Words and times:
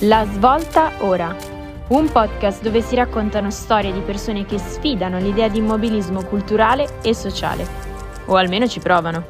La 0.00 0.26
svolta 0.26 0.90
ora. 0.98 1.34
Un 1.88 2.10
podcast 2.10 2.60
dove 2.62 2.80
si 2.80 2.96
raccontano 2.96 3.48
storie 3.50 3.92
di 3.92 4.00
persone 4.00 4.44
che 4.44 4.58
sfidano 4.58 5.18
l'idea 5.18 5.48
di 5.48 5.58
immobilismo 5.58 6.24
culturale 6.24 6.98
e 7.02 7.14
sociale. 7.14 7.64
O 8.26 8.34
almeno 8.34 8.66
ci 8.66 8.80
provano. 8.80 9.24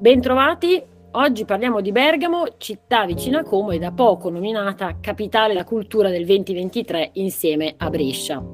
Bentrovati, 0.00 0.82
oggi 1.12 1.44
parliamo 1.44 1.80
di 1.80 1.92
Bergamo, 1.92 2.44
città 2.58 3.04
vicino 3.04 3.38
a 3.38 3.42
Como 3.42 3.72
e 3.72 3.78
da 3.78 3.90
poco 3.90 4.30
nominata 4.30 4.98
Capitale 5.00 5.48
della 5.48 5.64
Cultura 5.64 6.08
del 6.10 6.24
2023 6.24 7.10
insieme 7.14 7.74
a 7.76 7.90
Brescia. 7.90 8.44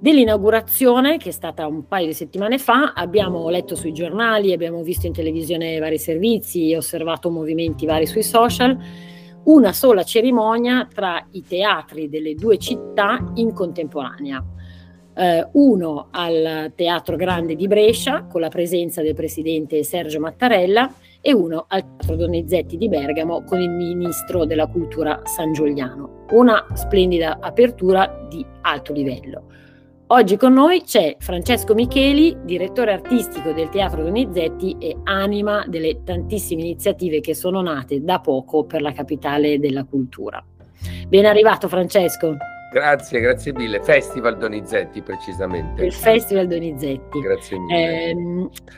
Dell'inaugurazione, 0.00 1.18
che 1.18 1.28
è 1.28 1.32
stata 1.32 1.66
un 1.66 1.86
paio 1.86 2.06
di 2.06 2.14
settimane 2.14 2.58
fa, 2.58 2.92
abbiamo 2.94 3.48
letto 3.48 3.74
sui 3.74 3.92
giornali, 3.92 4.52
abbiamo 4.52 4.82
visto 4.82 5.06
in 5.06 5.12
televisione 5.12 5.78
vari 5.78 5.98
servizi, 5.98 6.74
osservato 6.74 7.30
movimenti 7.30 7.86
vari 7.86 8.06
sui 8.06 8.22
social, 8.22 8.76
una 9.44 9.72
sola 9.72 10.02
cerimonia 10.02 10.88
tra 10.92 11.26
i 11.32 11.42
teatri 11.42 12.08
delle 12.08 12.34
due 12.34 12.58
città 12.58 13.32
in 13.34 13.52
contemporanea 13.52 14.44
eh, 15.18 15.48
uno 15.52 16.08
al 16.12 16.72
Teatro 16.74 17.16
Grande 17.16 17.56
di 17.56 17.66
Brescia 17.66 18.24
con 18.24 18.40
la 18.40 18.48
presenza 18.48 19.02
del 19.02 19.14
presidente 19.14 19.82
Sergio 19.82 20.20
Mattarella 20.20 20.92
e 21.28 21.34
uno 21.34 21.66
al 21.68 21.82
Teatro 21.82 22.16
Donizetti 22.16 22.78
di 22.78 22.88
Bergamo 22.88 23.44
con 23.44 23.60
il 23.60 23.68
ministro 23.68 24.46
della 24.46 24.66
cultura 24.66 25.20
San 25.24 25.52
Giuliano. 25.52 26.24
Una 26.30 26.66
splendida 26.72 27.36
apertura 27.38 28.26
di 28.30 28.42
alto 28.62 28.94
livello. 28.94 29.42
Oggi 30.06 30.38
con 30.38 30.54
noi 30.54 30.84
c'è 30.84 31.16
Francesco 31.18 31.74
Micheli, 31.74 32.34
direttore 32.44 32.92
artistico 32.92 33.52
del 33.52 33.68
Teatro 33.68 34.04
Donizetti 34.04 34.76
e 34.78 34.96
anima 35.04 35.66
delle 35.68 36.02
tantissime 36.02 36.62
iniziative 36.62 37.20
che 37.20 37.34
sono 37.34 37.60
nate 37.60 38.02
da 38.02 38.20
poco 38.20 38.64
per 38.64 38.80
la 38.80 38.92
capitale 38.92 39.58
della 39.58 39.84
cultura. 39.84 40.42
Ben 41.08 41.26
arrivato 41.26 41.68
Francesco. 41.68 42.38
Grazie, 42.72 43.20
grazie 43.20 43.52
mille. 43.52 43.82
Festival 43.82 44.38
Donizetti 44.38 45.02
precisamente. 45.02 45.84
Il 45.84 45.92
Festival 45.92 46.46
Donizetti. 46.46 47.20
Grazie 47.20 47.58
mille. 47.58 47.76
Eh, 47.76 48.16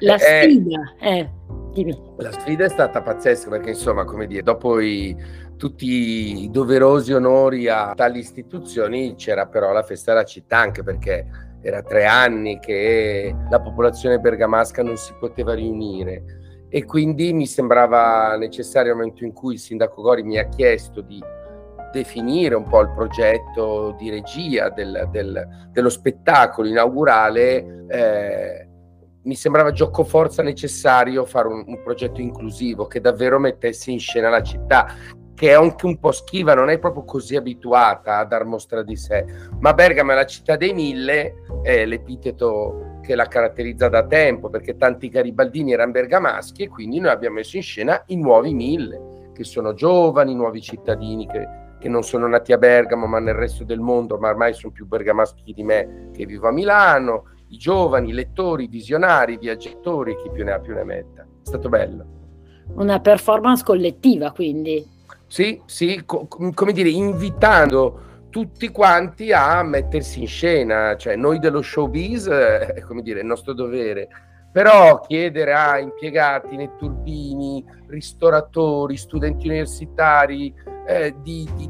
la 0.01 0.19
sfida, 0.19 0.95
eh, 0.99 1.19
eh, 1.19 1.31
dimmi. 1.73 1.99
La 2.19 2.33
sfida 2.33 2.65
è 2.65 2.69
stata 2.69 3.03
pazzesca 3.03 3.49
perché 3.49 3.71
insomma, 3.71 4.05
come 4.05 4.27
dire, 4.27 4.43
dopo 4.43 4.81
i, 4.81 5.17
tutti 5.57 6.43
i 6.45 6.51
doverosi 6.51 7.13
onori 7.13 7.69
a 7.69 7.93
tali 7.95 8.19
istituzioni 8.19 9.15
c'era 9.17 9.47
però 9.47 9.73
la 9.73 9.83
festa 9.83 10.13
della 10.13 10.25
città 10.25 10.59
anche 10.59 10.83
perché 10.83 11.27
era 11.63 11.83
tre 11.83 12.07
anni 12.07 12.59
che 12.59 13.35
la 13.51 13.61
popolazione 13.61 14.19
bergamasca 14.19 14.83
non 14.83 14.97
si 14.97 15.13
poteva 15.19 15.53
riunire 15.53 16.67
e 16.71 16.85
quindi 16.85 17.33
mi 17.33 17.47
sembrava 17.47 18.37
necessario 18.37 18.91
nel 18.95 19.01
momento 19.01 19.25
in 19.25 19.33
cui 19.33 19.55
il 19.55 19.59
sindaco 19.59 20.03
Gori 20.03 20.23
mi 20.23 20.39
ha 20.39 20.49
chiesto 20.49 21.01
di 21.01 21.21
definire 21.93 22.55
un 22.55 22.69
po' 22.69 22.81
il 22.81 22.93
progetto 22.93 23.95
di 23.99 24.09
regia 24.09 24.71
del, 24.71 25.09
del, 25.11 25.69
dello 25.73 25.89
spettacolo 25.89 26.69
inaugurale, 26.69 27.87
eh, 27.89 28.69
mi 29.31 29.37
sembrava 29.37 29.71
giocoforza 29.71 30.43
necessario 30.43 31.25
fare 31.25 31.47
un, 31.47 31.63
un, 31.65 31.81
progetto 31.85 32.21
inclusivo 32.21 32.89
che 32.89 33.01
davvero 33.01 33.39
mettesse 33.39 33.93
in 33.93 34.01
scena 34.01 34.29
la 34.29 34.43
città, 34.43 34.93
che 35.37 35.51
è 35.51 35.53
anche 35.53 35.87
un 35.87 36.01
po' 36.01 36.11
schiva, 36.11 36.53
non 36.55 36.69
è 36.69 36.81
proprio 36.81 37.05
così 37.05 37.37
abituata 37.37 38.19
a 38.19 38.25
dar 38.25 38.45
mostra 38.45 38.83
di 38.83 38.97
sé. 38.97 39.25
Ma 39.61 39.73
Bergamo 39.73 40.11
è 40.11 40.15
la 40.17 40.27
città 40.27 40.57
dei 40.57 40.75
mille, 40.75 41.45
è 41.63 41.87
l'epiteto 41.87 42.99
che 43.03 43.15
la 43.15 43.29
caratterizza 43.29 43.89
da 43.89 44.05
tempo, 44.05 44.51
perché 44.51 44.77
tanti 44.77 45.09
garibaldini 45.09 45.75
erano 45.75 45.93
bergamaschi 45.93 46.65
e 46.65 46.69
quindi 46.69 46.99
noi 46.99 47.13
abbiamo 47.13 47.37
messo 47.37 47.57
in 47.57 47.63
scena 47.63 48.03
i 48.07 48.17
nuovi 48.17 48.53
mille, 48.53 49.31
che 49.33 49.45
sono 49.45 49.75
giovani, 49.75 50.35
nuovi 50.35 50.61
cittadini 50.61 51.29
che 51.29 51.59
che 51.81 51.89
non 51.89 52.03
sono 52.03 52.29
nati 52.29 52.53
a 52.53 52.59
Bergamo 52.59 53.07
ma 53.07 53.21
nel 53.21 53.33
resto 53.33 53.65
del 53.65 53.81
mondo, 53.81 54.19
ma 54.19 54.29
ormai 54.29 54.53
sono 54.53 54.71
più 54.71 54.87
bergamaschi 54.87 55.55
di 55.55 55.63
me 55.63 56.11
che 56.13 56.27
vivo 56.27 56.47
a 56.47 56.53
Milano, 56.53 57.25
i 57.51 57.57
giovani, 57.57 58.13
lettori, 58.13 58.67
visionari, 58.67 59.37
viaggiatori, 59.37 60.17
chi 60.17 60.31
più 60.31 60.45
ne 60.45 60.53
ha 60.53 60.59
più 60.61 60.75
ne 60.75 60.85
metta. 60.85 61.23
È 61.23 61.27
stato 61.43 61.69
bello. 61.69 62.19
Una 62.75 63.01
performance 63.01 63.65
collettiva 63.65 64.31
quindi. 64.31 64.85
Sì, 65.27 65.61
sì, 65.67 66.03
co- 66.05 66.27
come 66.29 66.73
dire, 66.73 66.89
invitando 66.89 68.09
tutti 68.31 68.69
quanti 68.69 69.33
a 69.33 69.63
mettersi 69.63 70.21
in 70.21 70.29
scena, 70.29 70.97
cioè 70.97 71.17
noi 71.17 71.39
dello 71.41 71.63
showbiz, 71.63 72.27
eh, 72.27 72.75
è 72.75 72.81
come 72.81 73.03
dire, 73.03 73.21
il 73.21 73.27
nostro 73.27 73.53
dovere, 73.53 74.09
però 74.53 75.01
chiedere 75.01 75.53
a 75.53 75.79
impiegati, 75.79 76.57
netturbini, 76.57 77.65
ristoratori, 77.89 78.97
studenti 78.97 79.49
universitari, 79.49 80.55
eh, 80.87 81.15
di, 81.23 81.49
di, 81.55 81.69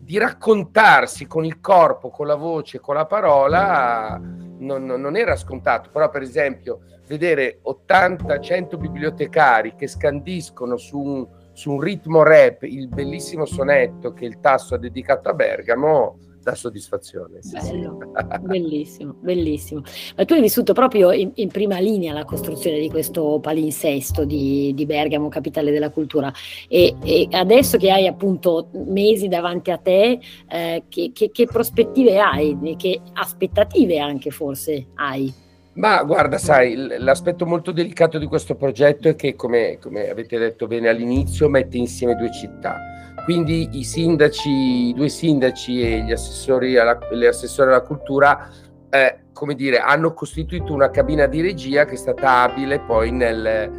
di, 0.00 0.18
raccontarsi 0.18 1.26
con 1.26 1.44
il 1.44 1.60
corpo, 1.60 2.10
con 2.10 2.26
la 2.26 2.36
voce, 2.36 2.80
con 2.80 2.94
la 2.94 3.06
parola 3.06 4.20
non, 4.62 4.84
non 4.84 5.16
era 5.16 5.36
scontato. 5.36 5.90
Però, 5.90 6.08
per 6.08 6.22
esempio, 6.22 6.80
vedere 7.06 7.60
80-100 7.64 8.78
bibliotecari 8.78 9.74
che 9.74 9.86
scandiscono 9.86 10.76
su 10.76 10.98
un, 10.98 11.28
su 11.52 11.72
un 11.72 11.80
ritmo 11.80 12.22
rap 12.22 12.62
il 12.62 12.88
bellissimo 12.88 13.44
sonetto 13.44 14.12
che 14.12 14.24
il 14.24 14.40
Tasso 14.40 14.74
ha 14.74 14.78
dedicato 14.78 15.28
a 15.28 15.34
Bergamo 15.34 16.18
dà 16.42 16.54
soddisfazione. 16.54 17.38
Sì, 17.40 17.52
Bello, 17.52 17.98
sì. 18.00 18.38
bellissimo, 18.42 19.14
bellissimo. 19.20 19.82
Ma 20.16 20.24
tu 20.24 20.34
hai 20.34 20.40
vissuto 20.40 20.72
proprio 20.72 21.12
in, 21.12 21.30
in, 21.34 21.48
prima 21.48 21.78
linea 21.78 22.12
la 22.12 22.24
costruzione 22.24 22.78
di 22.78 22.90
questo 22.90 23.38
palinsesto 23.40 24.24
di, 24.24 24.72
di 24.74 24.84
Bergamo, 24.84 25.28
capitale 25.28 25.70
della 25.70 25.90
cultura. 25.90 26.32
E, 26.68 26.96
e, 27.02 27.28
adesso 27.30 27.78
che 27.78 27.90
hai 27.90 28.06
appunto 28.06 28.68
mesi 28.86 29.28
davanti 29.28 29.70
a 29.70 29.78
te, 29.78 30.18
eh, 30.48 30.84
che, 30.88 31.12
che, 31.14 31.30
che 31.30 31.46
prospettive 31.46 32.18
hai? 32.18 32.74
Che 32.76 33.00
aspettative 33.14 33.98
anche 33.98 34.30
forse 34.30 34.86
hai? 34.94 35.32
Ma 35.74 36.02
guarda, 36.02 36.36
sai, 36.36 36.74
l'aspetto 36.98 37.46
molto 37.46 37.72
delicato 37.72 38.18
di 38.18 38.26
questo 38.26 38.56
progetto 38.56 39.08
è 39.08 39.16
che, 39.16 39.34
come, 39.34 39.78
come 39.80 40.10
avete 40.10 40.36
detto 40.36 40.66
bene 40.66 40.88
all'inizio, 40.88 41.48
mette 41.48 41.78
insieme 41.78 42.14
due 42.14 42.30
città 42.30 42.91
quindi 43.24 43.68
i 43.72 43.84
sindaci, 43.84 44.88
i 44.88 44.92
due 44.94 45.08
sindaci 45.08 45.80
e 45.80 46.02
gli 46.02 46.12
assessori 46.12 46.76
alla, 46.76 46.98
le 47.10 47.28
assessori 47.28 47.68
alla 47.68 47.82
cultura, 47.82 48.48
eh, 48.90 49.24
come 49.32 49.54
dire, 49.54 49.78
hanno 49.78 50.12
costituito 50.12 50.72
una 50.72 50.90
cabina 50.90 51.26
di 51.26 51.40
regia 51.40 51.84
che 51.84 51.94
è 51.94 51.96
stata 51.96 52.42
abile 52.42 52.80
poi 52.80 53.10
nel, 53.10 53.70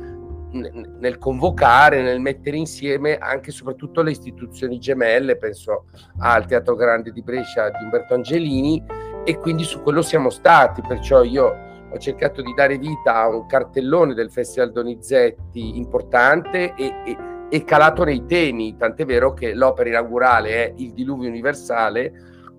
nel 0.53 1.17
convocare, 1.17 2.01
nel 2.01 2.19
mettere 2.19 2.57
insieme 2.57 3.17
anche 3.17 3.49
e 3.49 3.53
soprattutto 3.53 4.01
le 4.01 4.11
istituzioni 4.11 4.79
gemelle, 4.79 5.37
penso 5.37 5.85
al 6.19 6.45
Teatro 6.45 6.75
Grande 6.75 7.11
di 7.11 7.21
Brescia 7.21 7.69
di 7.69 7.83
Umberto 7.83 8.13
Angelini 8.13 8.83
e 9.25 9.37
quindi 9.37 9.63
su 9.63 9.81
quello 9.81 10.01
siamo 10.01 10.29
stati, 10.29 10.81
perciò 10.81 11.23
io 11.23 11.71
ho 11.91 11.97
cercato 11.97 12.41
di 12.41 12.53
dare 12.53 12.77
vita 12.77 13.15
a 13.15 13.27
un 13.27 13.45
cartellone 13.45 14.13
del 14.13 14.31
Festival 14.31 14.71
Donizetti 14.71 15.77
importante 15.77 16.73
e, 16.75 16.93
e 17.05 17.17
e 17.53 17.63
calato 17.65 18.03
nei 18.03 18.25
temi, 18.25 18.75
tant'è 18.75 19.05
vero 19.05 19.33
che 19.33 19.53
l'opera 19.53 19.87
inaugurale 19.87 20.49
è 20.49 20.73
Il 20.77 20.91
diluvio 20.91 21.29
universale, 21.29 22.11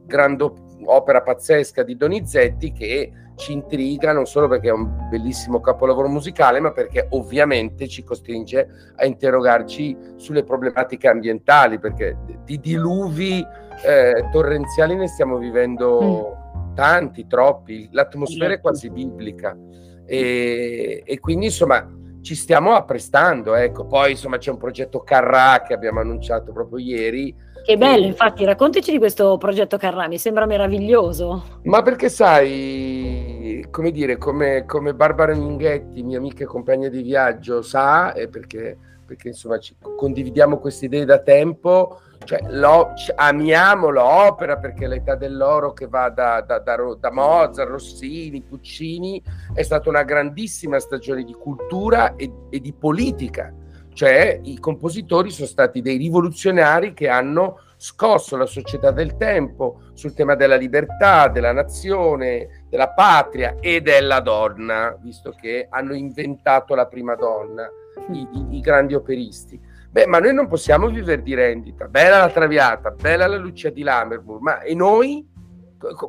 grande 0.06 0.52
opera 0.84 1.20
pazzesca 1.20 1.82
di 1.82 1.96
Donizetti 1.96 2.70
che 2.70 3.10
ci 3.34 3.54
intriga 3.54 4.12
non 4.12 4.24
solo 4.24 4.46
perché 4.46 4.68
è 4.68 4.72
un 4.72 5.08
bellissimo 5.10 5.58
capolavoro 5.58 6.06
musicale, 6.06 6.60
ma 6.60 6.70
perché 6.70 7.08
ovviamente 7.10 7.88
ci 7.88 8.04
costringe 8.04 8.68
a 8.94 9.04
interrogarci 9.04 9.96
sulle 10.14 10.44
problematiche 10.44 11.08
ambientali, 11.08 11.80
perché 11.80 12.16
di 12.44 12.60
diluvi 12.60 13.44
eh, 13.84 14.28
torrenziali 14.30 14.94
ne 14.94 15.08
stiamo 15.08 15.38
vivendo 15.38 16.36
mm. 16.56 16.74
tanti, 16.76 17.26
troppi, 17.26 17.88
l'atmosfera 17.90 18.54
è 18.54 18.60
quasi 18.60 18.90
biblica. 18.90 19.58
E, 20.06 21.02
e 21.04 21.18
quindi 21.18 21.46
insomma 21.46 21.84
ci 22.24 22.34
stiamo 22.34 22.72
apprestando, 22.72 23.54
ecco. 23.54 23.84
Poi 23.84 24.12
insomma 24.12 24.38
c'è 24.38 24.50
un 24.50 24.56
progetto 24.56 25.00
Carrà 25.00 25.62
che 25.64 25.74
abbiamo 25.74 26.00
annunciato 26.00 26.52
proprio 26.52 26.78
ieri. 26.78 27.36
Che 27.64 27.76
bello, 27.76 28.06
infatti, 28.06 28.44
raccontaci 28.44 28.90
di 28.90 28.98
questo 28.98 29.36
progetto 29.36 29.76
Carrà, 29.76 30.08
mi 30.08 30.18
sembra 30.18 30.46
meraviglioso. 30.46 31.60
Ma 31.64 31.82
perché 31.82 32.08
sai, 32.08 33.66
come 33.70 33.90
dire, 33.90 34.16
come, 34.16 34.64
come 34.66 34.94
Barbara 34.94 35.34
Minghetti, 35.34 36.02
mia 36.02 36.18
amica 36.18 36.44
e 36.44 36.46
compagna 36.46 36.88
di 36.88 37.02
viaggio, 37.02 37.62
sa, 37.62 38.12
e 38.12 38.28
perché, 38.28 38.76
perché 39.04 39.28
insomma 39.28 39.58
ci, 39.58 39.76
condividiamo 39.96 40.58
queste 40.58 40.86
idee 40.86 41.04
da 41.04 41.18
tempo, 41.18 42.00
cioè, 42.24 42.40
lo, 42.48 42.92
amiamo 43.14 43.90
l'opera 43.90 44.56
perché 44.56 44.86
l'età 44.86 45.14
dell'oro 45.14 45.72
che 45.72 45.86
va 45.86 46.08
da, 46.08 46.40
da, 46.40 46.58
da, 46.58 46.76
da, 46.98 47.10
Mozart, 47.10 47.68
Rossini, 47.68 48.42
Puccini. 48.42 49.22
È 49.52 49.62
stata 49.62 49.88
una 49.88 50.02
grandissima 50.02 50.78
stagione 50.78 51.22
di 51.22 51.34
cultura 51.34 52.16
e, 52.16 52.30
e 52.50 52.60
di 52.60 52.72
politica. 52.72 53.52
Cioè 53.92 54.40
i 54.42 54.58
compositori 54.58 55.30
sono 55.30 55.46
stati 55.46 55.80
dei 55.80 55.96
rivoluzionari 55.96 56.94
che 56.94 57.08
hanno 57.08 57.60
scosso 57.76 58.36
la 58.36 58.46
società 58.46 58.90
del 58.90 59.16
tempo 59.16 59.82
sul 59.92 60.14
tema 60.14 60.34
della 60.34 60.56
libertà, 60.56 61.28
della 61.28 61.52
nazione, 61.52 62.64
della 62.68 62.88
patria 62.88 63.56
e 63.60 63.82
della 63.82 64.20
donna, 64.20 64.96
visto 65.00 65.30
che 65.38 65.66
hanno 65.68 65.94
inventato 65.94 66.74
la 66.74 66.86
prima 66.86 67.14
donna, 67.14 67.68
i, 68.12 68.28
i, 68.32 68.56
i 68.56 68.60
grandi 68.60 68.94
operisti. 68.94 69.60
Beh, 69.90 70.06
ma 70.06 70.18
noi 70.18 70.34
non 70.34 70.48
possiamo 70.48 70.88
vivere 70.88 71.22
di 71.22 71.34
rendita. 71.34 71.86
Bella 71.86 72.18
la 72.18 72.30
Traviata, 72.30 72.90
bella 72.90 73.26
la 73.26 73.36
Lucia 73.36 73.70
di 73.70 73.82
Lammermoor, 73.82 74.40
ma 74.40 74.60
e 74.60 74.74
noi? 74.74 75.30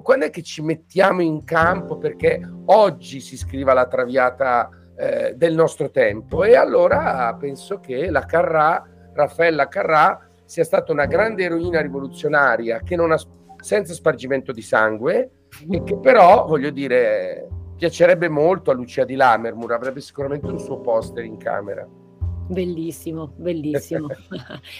Quando 0.01 0.25
è 0.25 0.29
che 0.29 0.41
ci 0.41 0.61
mettiamo 0.61 1.21
in 1.21 1.43
campo 1.43 1.97
perché 1.97 2.41
oggi 2.65 3.19
si 3.19 3.37
scriva 3.37 3.73
la 3.73 3.87
Traviata 3.87 4.69
eh, 4.97 5.33
del 5.35 5.53
nostro 5.53 5.91
tempo? 5.91 6.43
E 6.43 6.55
allora 6.55 7.35
penso 7.37 7.79
che 7.79 8.09
la 8.09 8.25
Carrà, 8.25 8.83
Raffaella 9.13 9.67
Carrà, 9.67 10.19
sia 10.45 10.63
stata 10.63 10.91
una 10.91 11.05
grande 11.05 11.43
eroina 11.43 11.81
rivoluzionaria 11.81 12.79
che 12.79 12.95
non 12.95 13.11
ha, 13.11 13.19
senza 13.57 13.93
spargimento 13.93 14.51
di 14.51 14.61
sangue 14.61 15.29
e 15.69 15.83
che 15.83 15.97
però, 15.97 16.45
voglio 16.47 16.69
dire, 16.69 17.47
piacerebbe 17.77 18.29
molto 18.29 18.71
a 18.71 18.73
Lucia 18.73 19.03
di 19.05 19.15
Lammermoor, 19.15 19.73
avrebbe 19.73 20.01
sicuramente 20.01 20.47
un 20.47 20.59
suo 20.59 20.79
poster 20.79 21.23
in 21.23 21.37
camera. 21.37 21.87
Bellissimo, 22.47 23.31
bellissimo. 23.35 24.07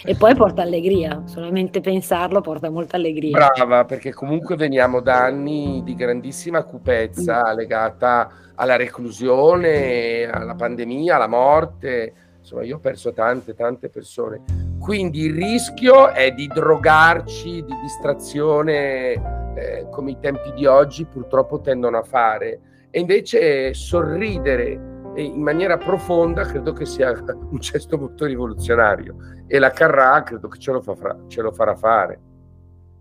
e 0.04 0.14
poi 0.14 0.36
porta 0.36 0.62
allegria, 0.62 1.22
solamente 1.26 1.80
pensarlo 1.80 2.40
porta 2.40 2.70
molta 2.70 2.96
allegria. 2.96 3.50
Brava, 3.54 3.84
perché 3.84 4.12
comunque 4.12 4.54
veniamo 4.54 5.00
da 5.00 5.24
anni 5.24 5.82
di 5.84 5.94
grandissima 5.96 6.62
cupezza 6.62 7.52
mm. 7.52 7.56
legata 7.56 8.30
alla 8.54 8.76
reclusione, 8.76 10.30
alla 10.30 10.54
pandemia, 10.54 11.16
alla 11.16 11.26
morte. 11.26 12.12
Insomma, 12.38 12.62
io 12.62 12.76
ho 12.76 12.78
perso 12.78 13.12
tante, 13.12 13.54
tante 13.54 13.88
persone. 13.88 14.44
Quindi 14.78 15.22
il 15.22 15.34
rischio 15.34 16.10
è 16.10 16.30
di 16.30 16.46
drogarci 16.46 17.64
di 17.64 17.74
distrazione 17.82 19.12
eh, 19.56 19.88
come 19.90 20.12
i 20.12 20.18
tempi 20.20 20.52
di 20.54 20.64
oggi 20.66 21.04
purtroppo 21.04 21.60
tendono 21.60 21.98
a 21.98 22.04
fare. 22.04 22.60
E 22.90 23.00
invece 23.00 23.74
sorridere 23.74 24.94
in 25.16 25.42
maniera 25.42 25.76
profonda 25.76 26.44
credo 26.44 26.72
che 26.72 26.84
sia 26.84 27.10
un 27.50 27.58
gesto 27.58 27.98
molto 27.98 28.26
rivoluzionario 28.26 29.16
e 29.46 29.58
la 29.58 29.70
Carrà 29.70 30.22
credo 30.22 30.48
che 30.48 30.58
ce 30.58 30.72
lo, 30.72 30.80
fa, 30.80 30.94
ce 31.26 31.42
lo 31.42 31.52
farà 31.52 31.74
fare. 31.74 32.20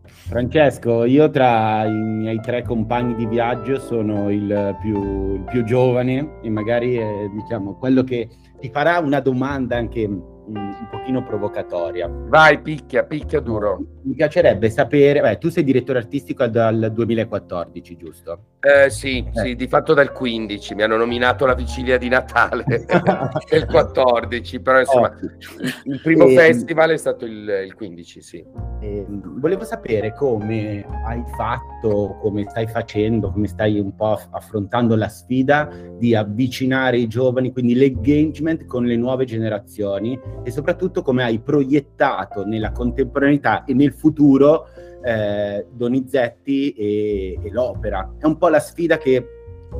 Francesco, 0.05 1.03
io 1.03 1.29
tra 1.29 1.83
i 1.85 1.91
miei 1.91 2.39
tre 2.39 2.63
compagni 2.63 3.15
di 3.15 3.25
viaggio 3.25 3.79
sono 3.79 4.31
il 4.31 4.75
più, 4.81 5.35
il 5.35 5.43
più 5.43 5.63
giovane 5.63 6.39
e 6.41 6.49
magari 6.49 6.95
è 6.95 7.27
diciamo, 7.31 7.75
quello 7.75 8.03
che 8.03 8.29
ti 8.59 8.69
farà 8.69 8.99
una 8.99 9.19
domanda 9.19 9.77
anche 9.77 10.07
un 10.47 10.88
pochino 10.89 11.24
provocatoria. 11.24 12.09
Vai, 12.09 12.62
picchia, 12.62 13.03
picchia 13.03 13.39
duro. 13.39 13.80
Mi 14.03 14.13
piacerebbe 14.13 14.69
sapere, 14.69 15.21
beh, 15.21 15.38
tu 15.38 15.50
sei 15.50 15.63
direttore 15.63 16.00
artistico 16.00 16.45
dal 16.47 16.92
2014, 16.94 17.97
giusto? 17.97 18.39
Eh, 18.59 18.89
sì, 18.89 19.19
eh. 19.19 19.39
sì, 19.39 19.56
di 19.56 19.68
fatto 19.68 19.94
dal 19.94 20.12
15, 20.12 20.75
mi 20.75 20.83
hanno 20.83 20.97
nominato 20.97 21.45
la 21.45 21.53
vigilia 21.53 21.97
di 21.97 22.09
Natale 22.09 22.63
del 23.50 23.65
14, 23.68 24.59
però 24.59 24.80
insomma 24.80 25.09
oh. 25.09 25.83
il 25.83 26.01
primo 26.01 26.25
e, 26.25 26.36
festival 26.36 26.89
è 26.91 26.98
stato 26.98 27.25
il, 27.25 27.63
il 27.65 27.74
15, 27.75 28.21
sì. 28.21 28.44
E, 28.81 29.06
volevo 29.07 29.63
sapere 29.63 30.13
come 30.13 30.86
hai 31.06 31.24
fatto, 31.38 32.18
come 32.21 32.45
stai 32.50 32.68
facendo, 32.68 33.31
come 33.31 33.48
stai 33.48 33.80
un 33.80 33.95
po' 33.95 34.19
affrontando 34.31 34.95
la 34.95 35.09
sfida 35.09 35.69
di 35.98 36.15
avvicinare 36.15 36.98
i 36.98 37.07
giovani, 37.07 37.51
quindi 37.51 37.75
l'engagement 37.75 38.65
con 38.65 38.86
le 38.86 38.95
nuove 38.95 39.25
generazioni 39.25 40.19
e 40.43 40.51
soprattutto 40.51 41.01
come 41.01 41.23
hai 41.23 41.39
proiettato 41.39 42.45
nella 42.45 42.71
contemporaneità 42.71 43.63
e 43.63 43.73
nel 43.73 43.93
futuro 43.93 44.67
eh, 45.03 45.65
Donizetti 45.71 46.71
e, 46.71 47.39
e 47.41 47.51
l'opera. 47.51 48.15
È 48.17 48.25
un 48.25 48.37
po' 48.37 48.47
la 48.49 48.59
sfida 48.59 48.97
che 48.97 49.27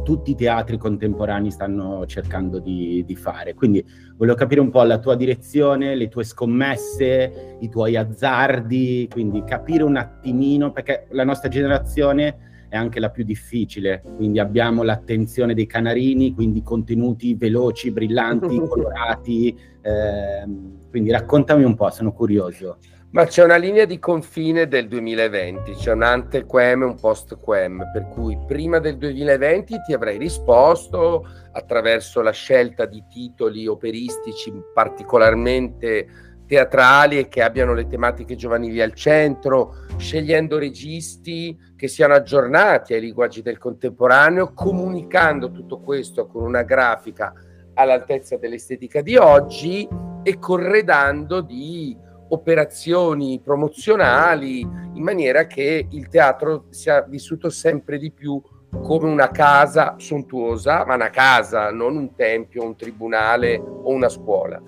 tutti 0.04 0.32
i 0.32 0.36
teatri 0.36 0.78
contemporanei 0.78 1.52
stanno 1.52 2.06
cercando 2.06 2.60
di, 2.60 3.04
di, 3.06 3.16
fare. 3.16 3.54
Quindi 3.54 3.84
volevo 4.18 4.38
capire 4.38 4.60
un 4.60 4.70
po' 4.70 4.84
la 4.84 5.00
tua 5.00 5.16
direzione, 5.16 5.96
le 5.96 6.10
tue 6.10 6.24
scommesse, 6.24 7.58
i 7.60 7.70
tuoi 7.70 7.96
azzardi, 7.96 9.08
quindi 9.10 9.44
capire 9.44 9.84
un 9.84 9.96
attimino, 9.96 10.72
perché 10.72 11.08
la 11.12 11.24
nostra 11.24 11.50
generazione 11.50 12.55
è 12.76 12.78
anche 12.78 13.00
la 13.00 13.10
più 13.10 13.24
difficile, 13.24 14.04
quindi 14.18 14.40
abbiamo 14.40 14.84
l'attenzione 14.84 15.54
dei 15.54 15.66
canarini, 15.66 16.34
quindi 16.34 16.62
contenuti 16.62 17.34
veloci, 17.36 17.92
brillanti, 17.92 18.60
colorati, 18.68 19.58
ehm, 19.82 20.90
quindi 20.90 21.12
raccontami 21.12 21.64
un 21.64 21.76
po', 21.76 21.90
sono 21.90 22.12
curioso. 22.12 22.78
Ma 23.12 23.26
c'è 23.26 23.46
una 23.46 23.56
linea 23.56 23.86
di 23.86 23.98
confine 23.98 24.68
del 24.68 24.90
2020, 24.90 25.72
c'è 25.76 25.94
un 25.94 26.04
ante-quem 26.04 26.82
e 26.82 26.86
un 26.86 26.96
post-quem, 26.96 27.82
per 27.94 28.10
cui 28.10 28.38
prima 28.46 28.80
del 28.80 28.98
2020 28.98 29.82
ti 29.86 29.94
avrei 29.94 30.18
risposto 30.18 31.26
attraverso 31.54 32.22
la 32.22 32.32
scelta 32.32 32.86
di 32.86 33.02
titoli 33.10 33.68
operistici 33.68 34.52
particolarmente 34.74 36.35
teatrali 36.46 37.18
e 37.18 37.28
che 37.28 37.42
abbiano 37.42 37.74
le 37.74 37.88
tematiche 37.88 38.36
giovanili 38.36 38.82
al 38.82 38.94
centro, 38.94 39.86
scegliendo 39.98 40.58
registi 40.58 41.58
che 41.76 41.88
siano 41.88 42.14
aggiornati 42.14 42.94
ai 42.94 43.02
linguaggi 43.02 43.42
del 43.42 43.58
contemporaneo, 43.58 44.54
comunicando 44.54 45.52
tutto 45.52 45.80
questo 45.80 46.28
con 46.28 46.44
una 46.44 46.64
grafica 46.64 47.34
all'altezza 47.74 48.38
dell'estetica 48.38 49.02
di 49.02 49.18
oggi 49.18 49.88
e 50.24 50.40
corredando 50.40 51.42
di 51.42 51.98
operazioni 52.30 53.40
promozionali 53.44 54.60
in 54.62 55.04
maniera 55.04 55.46
che 55.46 55.88
il 55.90 56.08
teatro 56.08 56.66
sia 56.70 57.02
vissuto 57.02 57.50
sempre 57.50 57.98
di 57.98 58.12
più 58.12 58.42
come 58.82 59.08
una 59.08 59.30
casa 59.30 59.96
sontuosa, 59.98 60.84
ma 60.86 60.96
una 60.96 61.10
casa, 61.10 61.72
non 61.72 61.96
un 61.96 62.14
tempio, 62.16 62.64
un 62.64 62.76
tribunale 62.76 63.58
o 63.58 63.90
una 63.90 64.10
scuola 64.10 64.62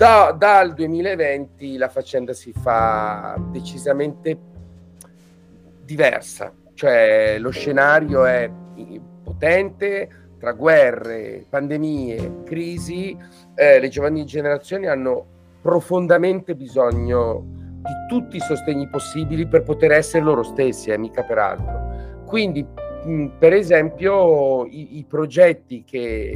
da, 0.00 0.32
dal 0.32 0.72
2020 0.72 1.76
la 1.76 1.90
faccenda 1.90 2.32
si 2.32 2.54
fa 2.54 3.38
decisamente 3.50 4.38
diversa, 5.84 6.54
cioè 6.72 7.36
lo 7.38 7.50
scenario 7.50 8.24
è 8.24 8.50
potente 9.22 10.08
tra 10.38 10.52
guerre, 10.52 11.44
pandemie, 11.46 12.44
crisi, 12.44 13.14
eh, 13.54 13.78
le 13.78 13.88
giovani 13.88 14.24
generazioni 14.24 14.86
hanno 14.86 15.26
profondamente 15.60 16.54
bisogno 16.54 17.44
di 17.82 17.92
tutti 18.08 18.38
i 18.38 18.40
sostegni 18.40 18.88
possibili 18.88 19.46
per 19.46 19.64
poter 19.64 19.92
essere 19.92 20.24
loro 20.24 20.42
stessi, 20.42 20.88
eh, 20.88 20.96
mica 20.96 21.24
per 21.24 21.36
altro. 21.36 22.24
Quindi, 22.24 22.66
mh, 23.04 23.26
per 23.38 23.52
esempio, 23.52 24.64
i, 24.64 24.96
i 24.96 25.04
progetti 25.06 25.84
che, 25.84 26.32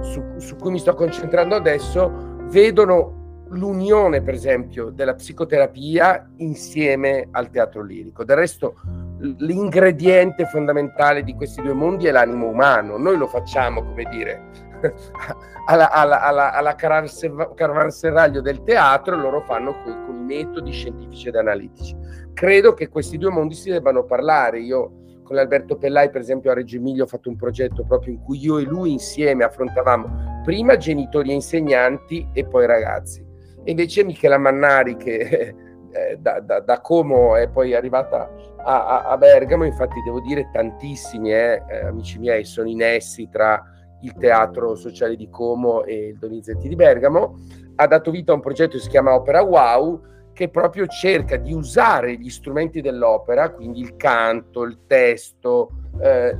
su, 0.00 0.20
su 0.38 0.56
cui 0.56 0.72
mi 0.72 0.80
sto 0.80 0.94
concentrando 0.94 1.54
adesso 1.54 2.33
vedono 2.48 3.22
l'unione, 3.48 4.22
per 4.22 4.34
esempio, 4.34 4.90
della 4.90 5.14
psicoterapia 5.14 6.30
insieme 6.36 7.28
al 7.30 7.50
teatro 7.50 7.82
lirico. 7.82 8.24
Del 8.24 8.36
resto, 8.36 8.74
l'ingrediente 9.18 10.46
fondamentale 10.46 11.22
di 11.22 11.34
questi 11.34 11.62
due 11.62 11.72
mondi 11.72 12.06
è 12.06 12.10
l'animo 12.10 12.48
umano. 12.48 12.96
Noi 12.96 13.16
lo 13.16 13.26
facciamo, 13.26 13.82
come 13.82 14.04
dire, 14.10 14.42
alla, 15.66 15.90
alla, 15.90 16.20
alla, 16.22 16.52
alla 16.52 16.74
caravanserraglio 16.74 18.40
del 18.40 18.62
teatro, 18.62 19.16
loro 19.16 19.42
fanno 19.42 19.80
con, 19.82 20.04
con 20.06 20.24
metodi 20.24 20.72
scientifici 20.72 21.28
ed 21.28 21.36
analitici. 21.36 21.96
Credo 22.32 22.74
che 22.74 22.88
questi 22.88 23.18
due 23.18 23.30
mondi 23.30 23.54
si 23.54 23.70
debbano 23.70 24.04
parlare. 24.04 24.60
Io 24.60 25.03
con 25.24 25.38
Alberto 25.38 25.76
Pellai, 25.76 26.10
per 26.10 26.20
esempio, 26.20 26.50
a 26.50 26.54
Reggio 26.54 26.76
Emilia 26.76 27.02
ho 27.02 27.06
fatto 27.06 27.28
un 27.28 27.36
progetto 27.36 27.82
proprio 27.84 28.12
in 28.12 28.22
cui 28.22 28.38
io 28.38 28.58
e 28.58 28.62
lui 28.62 28.92
insieme 28.92 29.42
affrontavamo 29.42 30.42
prima 30.44 30.76
genitori 30.76 31.30
e 31.30 31.34
insegnanti 31.34 32.28
e 32.32 32.46
poi 32.46 32.66
ragazzi. 32.66 33.24
E 33.64 33.70
invece 33.70 34.04
Michela 34.04 34.38
Mannari, 34.38 34.96
che 34.96 35.54
eh, 35.90 36.16
da, 36.18 36.40
da, 36.40 36.60
da, 36.60 36.80
Como 36.80 37.34
è 37.34 37.48
poi 37.48 37.74
arrivata 37.74 38.30
a, 38.58 38.86
a, 38.86 39.04
a, 39.04 39.16
Bergamo, 39.16 39.64
infatti 39.64 40.00
devo 40.04 40.20
dire 40.20 40.50
tantissimi 40.52 41.32
eh, 41.32 41.62
eh, 41.68 41.86
amici 41.86 42.18
miei 42.18 42.44
sono 42.44 42.68
in 42.68 42.82
essi 42.82 43.28
tra 43.30 43.62
il 44.02 44.12
Teatro 44.14 44.74
Sociale 44.74 45.16
di 45.16 45.30
Como 45.30 45.84
e 45.84 46.08
il 46.08 46.18
Donizetti 46.18 46.68
di 46.68 46.76
Bergamo, 46.76 47.38
ha 47.76 47.86
dato 47.86 48.10
vita 48.10 48.32
a 48.32 48.34
un 48.34 48.42
progetto 48.42 48.76
che 48.76 48.82
si 48.82 48.90
chiama 48.90 49.14
Opera 49.14 49.42
Wow, 49.42 50.02
che 50.34 50.50
proprio 50.50 50.86
cerca 50.86 51.36
di 51.36 51.54
usare 51.54 52.16
gli 52.18 52.28
strumenti 52.28 52.82
dell'opera, 52.82 53.50
quindi 53.50 53.80
il 53.80 53.96
canto, 53.96 54.64
il 54.64 54.80
testo, 54.86 55.70
eh, 56.02 56.36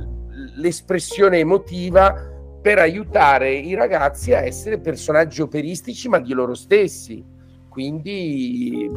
l'espressione 0.57 1.39
emotiva, 1.39 2.33
per 2.61 2.79
aiutare 2.79 3.53
i 3.53 3.73
ragazzi 3.73 4.33
a 4.33 4.41
essere 4.41 4.79
personaggi 4.79 5.41
operistici, 5.41 6.09
ma 6.09 6.19
di 6.19 6.33
loro 6.33 6.53
stessi. 6.55 7.23
Quindi, 7.69 8.89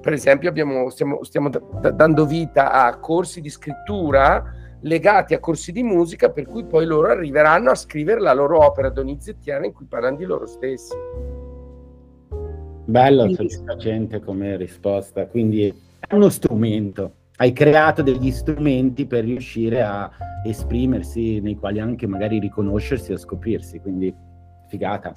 per 0.00 0.12
esempio, 0.12 0.48
abbiamo, 0.48 0.88
stiamo, 0.90 1.24
stiamo 1.24 1.48
d- 1.48 1.90
dando 1.90 2.26
vita 2.26 2.70
a 2.70 2.98
corsi 2.98 3.40
di 3.40 3.48
scrittura 3.48 4.54
legati 4.82 5.34
a 5.34 5.40
corsi 5.40 5.72
di 5.72 5.82
musica, 5.82 6.30
per 6.30 6.46
cui 6.46 6.64
poi 6.64 6.86
loro 6.86 7.08
arriveranno 7.08 7.70
a 7.70 7.74
scrivere 7.74 8.20
la 8.20 8.32
loro 8.32 8.64
opera 8.64 8.90
donizettiana 8.90 9.66
in 9.66 9.72
cui 9.72 9.86
parlano 9.86 10.16
di 10.16 10.24
loro 10.24 10.46
stessi. 10.46 10.94
Bello, 12.88 13.28
soddisfacente 13.34 14.20
come 14.20 14.56
risposta. 14.56 15.26
Quindi 15.26 15.68
è 16.00 16.14
uno 16.14 16.30
strumento. 16.30 17.16
Hai 17.36 17.52
creato 17.52 18.00
degli 18.00 18.30
strumenti 18.30 19.04
per 19.04 19.24
riuscire 19.24 19.82
a 19.82 20.10
esprimersi, 20.42 21.38
nei 21.40 21.56
quali 21.56 21.80
anche 21.80 22.06
magari 22.06 22.38
riconoscersi 22.38 23.12
o 23.12 23.18
scoprirsi, 23.18 23.78
quindi 23.80 24.12
figata. 24.68 25.12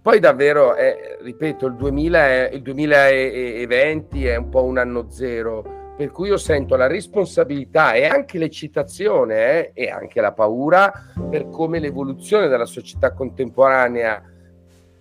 Poi 0.00 0.20
davvero, 0.20 0.76
è, 0.76 1.18
ripeto, 1.20 1.66
il, 1.66 1.74
2000 1.74 2.28
è, 2.28 2.50
il 2.52 2.62
2020 2.62 4.24
è 4.26 4.36
un 4.36 4.48
po' 4.48 4.62
un 4.62 4.78
anno 4.78 5.10
zero, 5.10 5.94
per 5.96 6.12
cui 6.12 6.28
io 6.28 6.36
sento 6.36 6.76
la 6.76 6.86
responsabilità 6.86 7.94
e 7.94 8.06
anche 8.06 8.38
l'eccitazione 8.38 9.70
eh, 9.70 9.70
e 9.74 9.90
anche 9.90 10.20
la 10.20 10.32
paura 10.32 10.92
per 11.28 11.48
come 11.48 11.80
l'evoluzione 11.80 12.46
della 12.46 12.64
società 12.64 13.12
contemporanea 13.12 14.31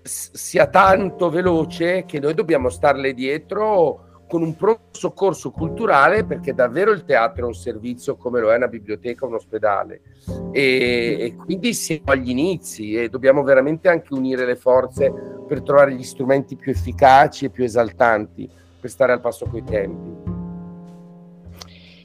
sia 0.03 0.67
tanto 0.67 1.29
veloce 1.29 2.05
che 2.05 2.19
noi 2.19 2.33
dobbiamo 2.33 2.69
starle 2.69 3.13
dietro 3.13 4.05
con 4.27 4.41
un 4.41 4.55
pronto 4.55 4.89
soccorso 4.91 5.51
culturale 5.51 6.23
perché 6.23 6.53
davvero 6.53 6.91
il 6.91 7.03
teatro 7.03 7.43
è 7.43 7.47
un 7.47 7.53
servizio 7.53 8.15
come 8.15 8.39
lo 8.39 8.51
è 8.51 8.55
una 8.55 8.69
biblioteca 8.69 9.25
un 9.25 9.33
ospedale 9.33 10.01
e, 10.51 11.17
e, 11.19 11.35
quindi 11.35 11.73
siamo 11.73 12.03
agli 12.05 12.29
inizi 12.29 12.93
e 12.93 13.09
dobbiamo 13.09 13.43
veramente 13.43 13.89
anche 13.89 14.13
unire 14.13 14.45
le 14.45 14.55
forze 14.55 15.11
per 15.45 15.61
trovare 15.61 15.93
gli 15.93 16.03
strumenti 16.03 16.55
più 16.55 16.71
efficaci 16.71 17.45
e 17.45 17.49
più 17.49 17.65
esaltanti 17.65 18.49
per 18.79 18.89
stare 18.89 19.11
al 19.11 19.19
passo 19.19 19.45
coi 19.47 19.63
tempi. 19.65 20.40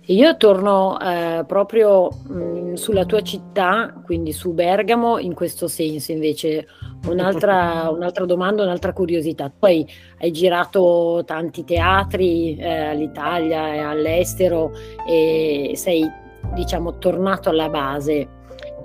Io 0.09 0.37
torno 0.37 1.01
eh, 1.01 1.45
proprio 1.49 2.09
mh, 2.11 2.75
sulla 2.75 3.05
tua 3.05 3.23
città, 3.23 3.93
quindi 4.05 4.33
su 4.33 4.53
Bergamo, 4.53 5.19
in 5.19 5.35
questo 5.35 5.67
senso 5.67 6.13
invece 6.13 6.69
un'altra, 7.09 7.91
un'altra 7.91 8.25
domanda, 8.25 8.63
un'altra 8.63 8.93
curiosità. 8.93 9.51
Poi 9.51 9.85
hai 10.21 10.31
girato 10.31 11.25
tanti 11.27 11.65
teatri 11.65 12.57
eh, 12.57 12.87
all'Italia 12.91 13.75
e 13.75 13.79
all'estero 13.79 14.71
e 15.05 15.73
sei 15.75 16.09
diciamo 16.55 16.99
tornato 16.99 17.49
alla 17.49 17.69
base 17.69 18.29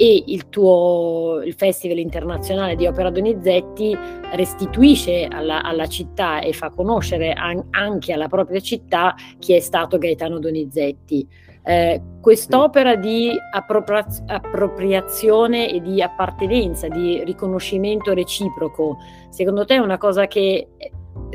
e 0.02 0.24
il 0.26 0.50
tuo 0.50 1.44
il 1.46 1.54
Festival 1.54 2.00
internazionale 2.00 2.76
di 2.76 2.88
Opera 2.88 3.12
Donizetti 3.12 3.96
restituisce 4.34 5.28
alla, 5.30 5.62
alla 5.62 5.86
città 5.86 6.40
e 6.42 6.54
fa 6.54 6.72
conoscere 6.72 7.34
an, 7.34 7.68
anche 7.70 8.12
alla 8.12 8.28
propria 8.28 8.60
città 8.62 9.14
chi 9.38 9.54
è 9.54 9.60
stato 9.60 10.00
Gaetano 10.00 10.40
Donizetti. 10.40 11.28
Eh, 11.64 12.02
quest'opera 12.20 12.96
di 12.96 13.30
appropria- 13.54 14.08
appropriazione 14.26 15.72
e 15.72 15.80
di 15.80 16.02
appartenenza, 16.02 16.88
di 16.88 17.24
riconoscimento 17.24 18.12
reciproco, 18.16 18.98
secondo 19.30 19.66
te 19.66 19.76
è 19.76 19.78
una 19.78 20.00
cosa 20.00 20.26
che 20.26 20.70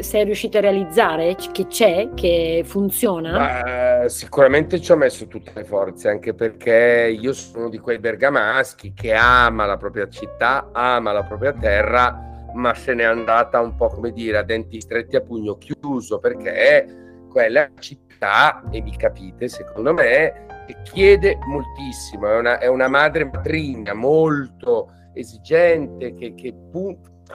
sei 0.01 0.25
riuscito 0.25 0.59
a 0.59 0.61
realizzare? 0.61 1.35
Che 1.35 1.67
c'è? 1.67 2.11
Che 2.15 2.63
funziona? 2.65 4.05
Uh, 4.05 4.09
sicuramente 4.09 4.81
ci 4.81 4.93
ho 4.93 4.97
messo 4.97 5.27
tutte 5.27 5.53
le 5.55 5.65
forze, 5.65 6.09
anche 6.09 6.35
perché 6.35 7.17
io 7.19 7.33
sono 7.33 7.69
di 7.69 7.79
quei 7.79 7.99
bergamaschi 7.99 8.93
che 8.93 9.13
ama 9.15 9.67
la 9.67 9.77
propria 9.77 10.09
città, 10.09 10.71
ama 10.73 11.13
la 11.13 11.25
propria 11.25 11.53
terra, 11.53 12.51
ma 12.55 12.75
se 12.75 12.95
n'è 12.95 13.05
andata 13.05 13.61
un 13.61 13.75
po' 13.75 13.89
come 13.89 14.13
dire 14.13 14.39
a 14.39 14.43
denti 14.43 14.81
stretti 14.81 15.17
a 15.17 15.21
pugno 15.21 15.57
chiuso, 15.57 16.19
perché 16.19 16.87
quella 17.31 17.69
città, 17.79 18.63
e 18.71 18.81
mi 18.81 18.97
capite, 18.97 19.49
secondo 19.49 19.93
me, 19.93 20.47
che 20.67 20.77
chiede 20.83 21.39
moltissimo, 21.47 22.29
è 22.29 22.37
una, 22.39 22.59
è 22.59 22.67
una 22.67 22.89
madre 22.89 23.25
matrigna 23.25 23.95
molto 23.95 24.91
esigente, 25.15 26.15
che, 26.15 26.35
che, 26.35 26.55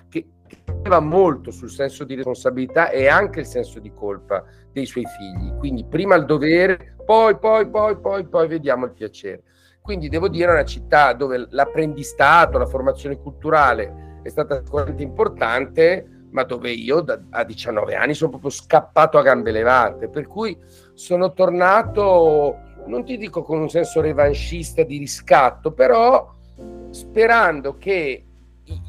che 0.10 0.28
va 0.84 1.00
molto 1.00 1.52
sul 1.52 1.70
senso 1.70 2.04
di 2.04 2.16
responsabilità 2.16 2.90
e 2.90 3.08
anche 3.08 3.42
il 3.42 3.46
senso 3.46 3.80
di 3.80 3.92
colpa 3.94 4.44
dei 4.72 4.86
suoi 4.86 5.06
figli. 5.06 5.56
Quindi 5.58 5.86
prima 5.86 6.16
il 6.16 6.26
dovere, 6.26 6.96
poi, 7.06 7.38
poi, 7.38 7.70
poi, 7.70 7.98
poi, 7.98 8.26
poi 8.26 8.48
vediamo 8.48 8.86
il 8.86 8.92
piacere. 8.92 9.44
Quindi 9.82 10.10
devo 10.10 10.28
dire 10.28 10.52
una 10.52 10.66
città 10.66 11.14
dove 11.14 11.48
l'apprendistato, 11.50 12.58
la 12.58 12.68
formazione 12.68 13.18
culturale 13.18 14.20
è 14.22 14.30
stata 14.30 14.62
sicuramente 14.64 15.02
importante, 15.02 16.08
ma 16.32 16.44
dove 16.44 16.72
io 16.72 17.02
da, 17.02 17.20
a 17.32 17.44
19 17.44 17.96
anni 17.96 18.14
sono 18.14 18.30
proprio 18.30 18.52
scappato 18.52 19.18
a 19.18 19.24
gambe 19.24 19.52
levate, 19.52 20.08
per 20.08 20.28
cui 20.28 20.58
sono 20.94 21.34
tornato, 21.34 22.58
non 22.86 23.04
ti 23.04 23.18
dico 23.18 23.42
con 23.42 23.60
un 23.60 23.70
senso 23.70 24.02
revanchista 24.02 24.84
di 24.84 24.98
riscatto, 24.98 25.72
però 25.72 26.32
sperando 26.92 27.78
che 27.78 28.26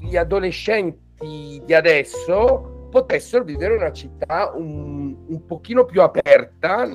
gli 0.00 0.16
adolescenti 0.16 1.02
di, 1.23 1.62
di 1.64 1.75
adesso 1.75 2.88
potessero 2.91 3.45
vivere 3.45 3.76
una 3.76 3.93
città 3.93 4.52
un, 4.55 5.17
un 5.26 5.47
pochino 5.47 5.85
più 5.85 6.02
aperta, 6.02 6.87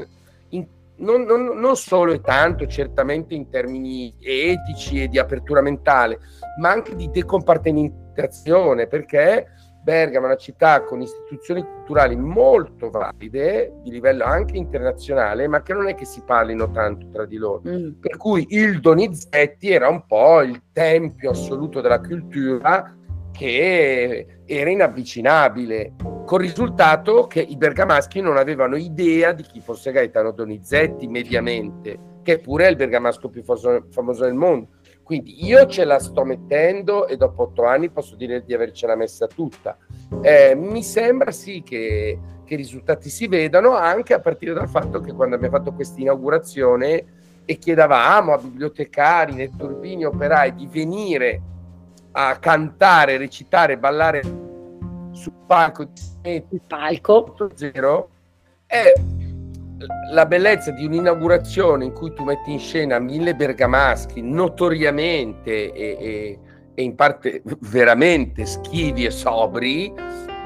in, 0.50 0.68
non, 0.98 1.24
non, 1.24 1.58
non, 1.58 1.76
solo 1.76 2.12
e 2.12 2.22
tanto 2.22 2.68
certamente 2.68 3.34
in 3.34 3.50
termini 3.50 4.14
etici 4.22 5.02
e 5.02 5.08
di 5.08 5.18
apertura 5.18 5.62
mentale, 5.62 6.20
ma 6.60 6.70
anche 6.70 6.96
di 6.96 7.10
decompartimentazione, 7.10 8.86
perché 8.86 9.48
Bergamo 9.88 10.26
è 10.26 10.30
una 10.30 10.38
città 10.38 10.84
con 10.84 11.02
istituzioni 11.02 11.64
culturali 11.64 12.16
molto 12.16 12.90
valide, 12.90 13.74
di 13.82 13.90
livello 13.90 14.26
anche 14.26 14.58
internazionale, 14.58 15.48
ma 15.48 15.64
che 15.64 15.74
non 15.74 15.88
è 15.88 15.96
che 15.96 16.06
si 16.06 16.22
parlino 16.26 16.70
tanto 16.72 17.08
tra 17.10 17.26
di 17.26 17.38
loro. 17.38 17.62
Mm. 17.66 17.92
Per 18.02 18.18
cui 18.18 18.46
il 18.50 18.82
Donizetti 18.82 19.72
era 19.72 19.88
un 19.88 20.06
po' 20.06 20.42
il 20.42 20.62
tempio 20.74 21.32
assoluto 21.32 21.80
della 21.80 22.02
cultura 22.02 22.94
che 23.38 24.26
era 24.46 24.70
inavvicinabile, 24.70 25.94
con 26.26 26.42
il 26.42 26.50
risultato 26.50 27.28
che 27.28 27.40
i 27.40 27.56
bergamaschi 27.56 28.20
non 28.20 28.36
avevano 28.36 28.76
idea 28.76 29.32
di 29.32 29.44
chi 29.44 29.62
fosse 29.62 29.92
Gaetano 29.92 30.32
Donizetti 30.32 31.08
mediamente, 31.08 32.00
che 32.24 32.40
pure 32.40 32.66
è 32.66 32.70
il 32.70 32.76
bergamasco 32.76 33.30
più 33.30 33.44
famoso 33.44 34.24
del 34.24 34.34
mondo. 34.34 34.70
Quindi 35.04 35.46
io 35.46 35.68
ce 35.68 35.86
la 35.86 36.00
sto 36.00 36.26
mettendo 36.26 37.08
e 37.08 37.16
dopo 37.16 37.44
otto 37.44 37.64
anni 37.64 37.90
posso 37.90 38.16
dire 38.16 38.44
di 38.44 38.54
avercela 38.54 38.96
messa 38.96 39.28
tutta. 39.28 39.78
Eh, 40.22 40.54
mi 40.56 40.84
sembra 40.84 41.32
sì 41.32 41.62
che, 41.64 42.20
che 42.44 42.54
i 42.56 42.58
risultati 42.58 43.10
si 43.10 43.28
vedano 43.28 43.76
anche 43.76 44.14
a 44.14 44.20
partire 44.20 44.54
dal 44.54 44.68
fatto 44.68 45.00
che 45.00 45.14
quando 45.14 45.36
abbiamo 45.36 45.56
fatto 45.58 45.74
questa 45.74 46.02
inaugurazione 46.02 47.06
e 47.46 47.58
chiedavamo 47.58 48.34
a 48.34 48.38
bibliotecari, 48.38 49.36
netturbini, 49.36 50.04
operai 50.04 50.56
di 50.56 50.68
venire 50.68 51.42
a 52.20 52.38
cantare, 52.38 53.18
recitare, 53.18 53.78
ballare 53.78 54.22
sul 55.12 55.34
palco 55.46 55.88
di 56.22 56.62
palco. 56.68 57.36
Zero 57.54 58.10
è 58.66 58.92
la 60.12 60.26
bellezza 60.26 60.72
di 60.72 60.86
un'inaugurazione 60.86 61.86
in 61.86 61.94
cui 61.94 62.12
tu 62.14 62.24
metti 62.24 62.52
in 62.52 62.60
scena 62.60 62.98
mille 62.98 63.36
bergamaschi 63.36 64.22
notoriamente 64.22 65.72
e, 65.72 65.98
e, 66.00 66.40
e 66.74 66.82
in 66.82 66.96
parte 66.96 67.44
veramente 67.60 68.46
schivi 68.48 69.06
e 69.06 69.12
sobri 69.12 69.94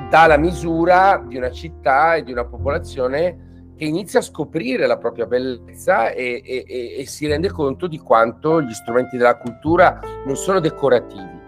dà 0.09 0.27
la 0.27 0.37
misura 0.37 1.23
di 1.25 1.37
una 1.37 1.51
città 1.51 2.15
e 2.15 2.23
di 2.23 2.33
una 2.33 2.43
popolazione 2.43 3.71
che 3.77 3.85
inizia 3.85 4.19
a 4.19 4.23
scoprire 4.23 4.85
la 4.85 4.97
propria 4.97 5.25
bellezza 5.25 6.11
e, 6.11 6.41
e, 6.45 6.95
e, 6.99 7.05
si 7.07 7.25
rende 7.25 7.49
conto 7.49 7.87
di 7.87 7.97
quanto 7.97 8.61
gli 8.61 8.73
strumenti 8.73 9.15
della 9.15 9.37
cultura 9.37 9.99
non 10.25 10.35
sono 10.35 10.59
decorativi, 10.59 11.40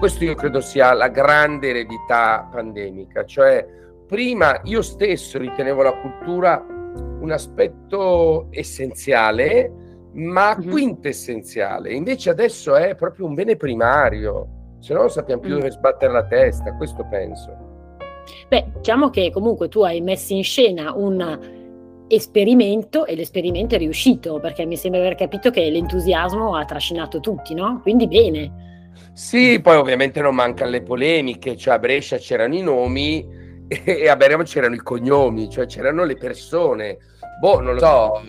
questo 0.00 0.24
io 0.24 0.34
credo 0.34 0.62
sia 0.62 0.94
la 0.94 1.08
grande 1.08 1.68
eredità 1.68 2.48
pandemica, 2.50 3.26
cioè 3.26 3.66
prima 4.06 4.58
io 4.64 4.80
stesso 4.80 5.36
ritenevo 5.36 5.82
la 5.82 5.92
cultura 5.92 6.64
un 6.66 7.30
aspetto 7.30 8.46
essenziale, 8.48 9.70
ma 10.14 10.56
quintessenziale, 10.56 11.92
invece 11.92 12.30
adesso 12.30 12.76
è 12.76 12.94
proprio 12.94 13.26
un 13.26 13.34
bene 13.34 13.56
primario, 13.56 14.48
se 14.78 14.94
no 14.94 15.00
non 15.00 15.10
sappiamo 15.10 15.42
più 15.42 15.50
dove 15.50 15.70
sbattere 15.70 16.14
la 16.14 16.24
testa, 16.24 16.74
questo 16.76 17.06
penso. 17.10 17.54
Beh, 18.48 18.72
diciamo 18.76 19.10
che 19.10 19.30
comunque 19.30 19.68
tu 19.68 19.82
hai 19.82 20.00
messo 20.00 20.32
in 20.32 20.42
scena 20.42 20.94
un 20.94 22.06
esperimento 22.08 23.04
e 23.04 23.14
l'esperimento 23.16 23.74
è 23.74 23.78
riuscito, 23.78 24.40
perché 24.40 24.64
mi 24.64 24.78
sembra 24.78 25.00
aver 25.00 25.14
capito 25.14 25.50
che 25.50 25.68
l'entusiasmo 25.68 26.56
ha 26.56 26.64
trascinato 26.64 27.20
tutti, 27.20 27.52
no? 27.52 27.80
Quindi 27.82 28.08
bene. 28.08 28.68
Sì, 29.12 29.60
poi 29.60 29.76
ovviamente 29.76 30.20
non 30.20 30.34
mancano 30.34 30.70
le 30.70 30.82
polemiche, 30.82 31.56
cioè 31.56 31.74
a 31.74 31.78
Brescia 31.78 32.16
c'erano 32.16 32.54
i 32.54 32.62
nomi 32.62 33.26
e 33.68 34.08
a 34.08 34.16
Bergamo 34.16 34.42
c'erano 34.44 34.74
i 34.74 34.78
cognomi, 34.78 35.48
cioè 35.50 35.66
c'erano 35.66 36.04
le 36.04 36.16
persone. 36.16 36.98
Boh, 37.40 37.60
non 37.60 37.74
lo 37.74 37.80
so. 37.80 38.22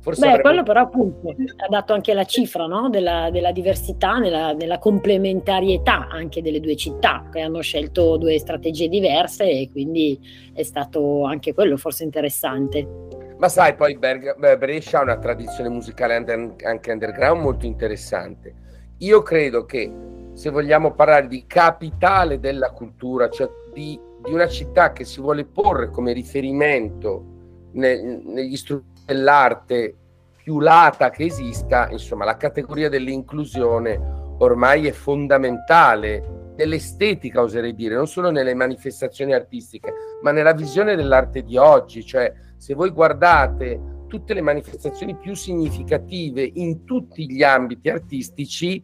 Forse 0.00 0.20
Beh, 0.20 0.26
avremmo... 0.26 0.48
quello 0.48 0.62
però 0.64 0.80
appunto 0.80 1.28
ha 1.30 1.68
dato 1.68 1.94
anche 1.94 2.12
la 2.12 2.24
cifra 2.24 2.66
no? 2.66 2.90
della, 2.90 3.30
della, 3.30 3.52
diversità, 3.52 4.18
nella, 4.18 4.52
della 4.52 4.78
complementarietà 4.78 6.08
anche 6.08 6.42
delle 6.42 6.60
due 6.60 6.76
città, 6.76 7.26
che 7.32 7.40
hanno 7.40 7.62
scelto 7.62 8.18
due 8.18 8.38
strategie 8.38 8.88
diverse 8.88 9.48
e 9.48 9.70
quindi 9.70 10.18
è 10.52 10.62
stato 10.62 11.24
anche 11.24 11.54
quello 11.54 11.78
forse 11.78 12.04
interessante. 12.04 12.86
Ma 13.38 13.48
sai, 13.48 13.74
poi 13.74 13.96
Berg- 13.96 14.56
Brescia 14.58 14.98
ha 14.98 15.02
una 15.02 15.18
tradizione 15.18 15.70
musicale 15.70 16.16
under- 16.16 16.54
anche 16.64 16.92
underground 16.92 17.40
molto 17.40 17.64
interessante 17.64 18.62
io 18.98 19.22
credo 19.22 19.64
che 19.64 19.92
se 20.32 20.50
vogliamo 20.50 20.92
parlare 20.94 21.28
di 21.28 21.44
capitale 21.46 22.40
della 22.40 22.70
cultura, 22.70 23.28
cioè 23.28 23.48
di, 23.72 23.98
di 24.22 24.32
una 24.32 24.48
città 24.48 24.92
che 24.92 25.04
si 25.04 25.20
vuole 25.20 25.44
porre 25.44 25.90
come 25.90 26.12
riferimento 26.12 27.24
ne, 27.72 28.20
negli 28.24 28.56
strumenti 28.56 29.02
dell'arte 29.04 29.96
più 30.42 30.60
lata 30.60 31.10
che 31.10 31.24
esista, 31.24 31.88
insomma, 31.90 32.24
la 32.24 32.36
categoria 32.36 32.88
dell'inclusione 32.88 34.22
ormai 34.38 34.86
è 34.86 34.92
fondamentale 34.92 36.52
nell'estetica, 36.56 37.40
oserei 37.40 37.74
dire, 37.74 37.94
non 37.94 38.06
solo 38.06 38.30
nelle 38.30 38.54
manifestazioni 38.54 39.32
artistiche, 39.32 39.92
ma 40.22 40.32
nella 40.32 40.52
visione 40.52 40.96
dell'arte 40.96 41.42
di 41.42 41.56
oggi. 41.56 42.04
Cioè, 42.04 42.32
se 42.56 42.74
voi 42.74 42.90
guardate 42.90 43.80
tutte 44.14 44.34
le 44.34 44.42
manifestazioni 44.42 45.16
più 45.16 45.34
significative 45.34 46.48
in 46.54 46.84
tutti 46.84 47.28
gli 47.28 47.42
ambiti 47.42 47.88
artistici, 47.88 48.80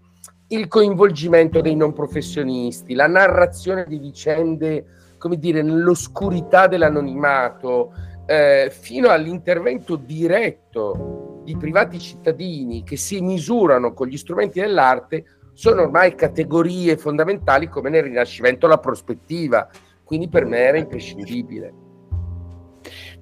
il 0.49 0.67
coinvolgimento 0.67 1.61
dei 1.61 1.77
non 1.77 1.93
professionisti, 1.93 2.95
la 2.95 3.07
narrazione 3.07 3.85
di 3.87 3.99
vicende, 3.99 5.15
come 5.19 5.39
dire, 5.39 5.63
nell'oscurità 5.63 6.67
dell'anonimato, 6.67 7.93
eh, 8.27 8.73
fino 8.77 9.11
all'intervento 9.11 9.95
diretto 9.95 11.43
di 11.45 11.57
privati 11.57 12.01
cittadini 12.01 12.83
che 12.83 12.97
si 12.97 13.21
misurano 13.21 13.95
con 13.95 14.09
gli 14.09 14.17
strumenti 14.17 14.59
dell'arte, 14.59 15.25
sono 15.53 15.83
ormai 15.83 16.17
categorie 16.17 16.97
fondamentali 16.97 17.69
come 17.69 17.89
nel 17.89 18.03
Rinascimento 18.03 18.67
la 18.67 18.79
prospettiva. 18.79 19.71
Quindi 20.03 20.29
per 20.29 20.45
me 20.45 20.59
era 20.59 20.79
imprescindibile. 20.79 21.90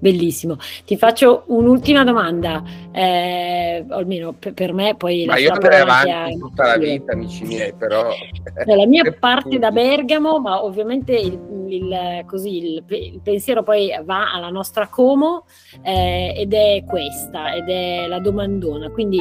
Bellissimo. 0.00 0.57
Ti 0.85 0.97
faccio 0.97 1.43
un'ultima 1.47 2.05
domanda, 2.05 2.62
eh, 2.93 3.85
almeno 3.88 4.33
per, 4.33 4.55
per, 4.55 4.73
me, 4.73 4.95
poi 4.97 5.25
Ma 5.25 5.38
io 5.38 5.52
andrei 5.52 5.81
avanti 5.81 6.11
a... 6.11 6.26
tutta 6.38 6.67
la 6.67 6.76
vita, 6.76 7.12
amici 7.12 7.45
miei, 7.45 7.73
però... 7.75 8.11
La 8.64 8.87
mia 8.87 9.02
parte 9.19 9.59
da 9.59 9.73
Bergamo, 9.73 10.38
ma 10.38 10.62
ovviamente 10.62 11.14
il, 11.14 11.67
il, 11.69 12.23
così, 12.26 12.59
il, 12.59 12.85
il, 12.87 13.21
pensiero 13.23 13.62
poi 13.62 13.90
va 14.05 14.33
alla 14.33 14.50
nostra 14.50 14.87
Como 14.87 15.47
eh, 15.83 16.33
ed 16.37 16.55
è 16.55 16.85
questa, 16.87 17.55
ed 17.55 17.69
è 17.69 18.07
la 18.07 18.21
domandona. 18.21 18.90
Quindi 18.90 19.21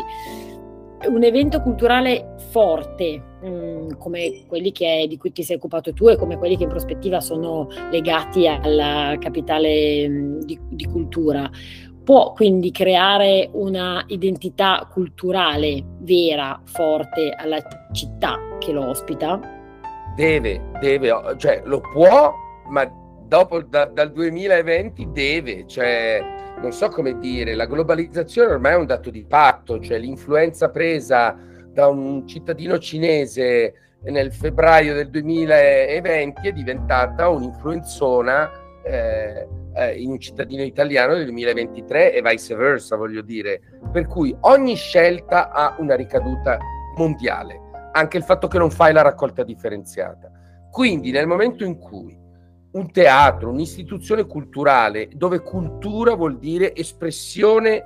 un 1.06 1.24
evento 1.24 1.62
culturale 1.62 2.36
forte 2.50 3.22
mh, 3.42 3.48
mm, 3.48 3.89
come 3.98 4.46
quelli 4.48 4.72
che, 4.72 5.06
di 5.08 5.18
cui 5.18 5.32
ti 5.32 5.44
sei 5.44 5.58
occupato 5.58 5.94
tu 5.94 6.08
e 6.08 6.18
come 6.18 6.38
quelli 6.38 6.58
che 6.58 6.63
in 6.63 6.70
prospettiva 6.70 7.20
sono 7.20 7.68
legati 7.92 8.48
alla 8.48 9.16
capitale 9.20 10.08
mh, 10.08 10.13
mm, 10.13 10.39
di, 10.42 10.60
di, 10.70 10.86
cultura 10.86 11.50
può 12.04 12.32
quindi 12.32 12.72
creare 12.72 13.50
una 13.51 14.01
identità 14.08 14.88
culturale 14.89 15.84
vera, 16.00 16.62
forte 16.63 17.36
alla 17.38 17.62
città 17.92 18.39
che 18.60 18.72
lo 18.72 18.88
ospita? 18.88 19.38
Deve, 20.16 20.70
deve, 20.80 21.13
cioè 21.38 21.62
lo 21.66 21.82
può, 21.82 22.34
ma 22.70 22.89
dopo 23.28 23.62
da, 23.62 23.86
dal 23.86 24.12
2020 24.12 25.12
deve, 25.12 25.68
cioè 25.68 26.24
non 26.62 26.72
so 26.72 26.90
come 26.90 27.20
dire, 27.20 27.54
la 27.56 27.66
globalizzazione 27.66 28.54
ormai 28.54 28.74
è 28.74 28.78
un 28.78 28.86
dato 28.86 29.10
di 29.10 29.26
patto, 29.26 29.80
cioè 29.80 30.00
l'influenza 30.00 30.70
presa 30.70 31.38
da 31.72 31.88
un 31.88 32.26
cittadino 32.28 32.80
cinese 32.80 33.74
nel 34.04 34.32
febbraio 34.32 34.94
del 34.94 35.10
2020 35.10 36.48
è 36.48 36.52
diventata 36.52 37.28
un'influenzona 37.30 38.50
eh, 38.84 39.48
eh, 39.76 40.02
in 40.02 40.12
un 40.12 40.20
cittadino 40.20 40.64
italiano 40.64 41.14
nel 41.14 41.26
2023 41.26 42.14
e 42.14 42.22
viceversa, 42.22 42.96
voglio 42.96 43.22
dire. 43.22 43.60
Per 43.92 44.08
cui 44.08 44.36
ogni 44.42 44.76
scelta 44.76 45.52
ha 45.52 45.76
una 45.80 45.96
ricaduta 45.96 46.58
mondiale, 46.96 47.60
anche 47.92 48.18
il 48.18 48.24
fatto 48.24 48.48
che 48.48 48.58
non 48.58 48.72
fai 48.72 48.94
la 48.94 49.02
raccolta 49.02 49.44
differenziata. 49.44 50.32
Quindi 50.72 51.12
nel 51.12 51.28
momento 51.28 51.64
in 51.64 51.78
cui 51.78 52.26
un 52.78 52.92
teatro, 52.92 53.50
un'istituzione 53.50 54.26
culturale, 54.26 55.10
dove 55.14 55.42
cultura 55.42 56.14
vuol 56.14 56.38
dire 56.38 56.76
espressione 56.76 57.84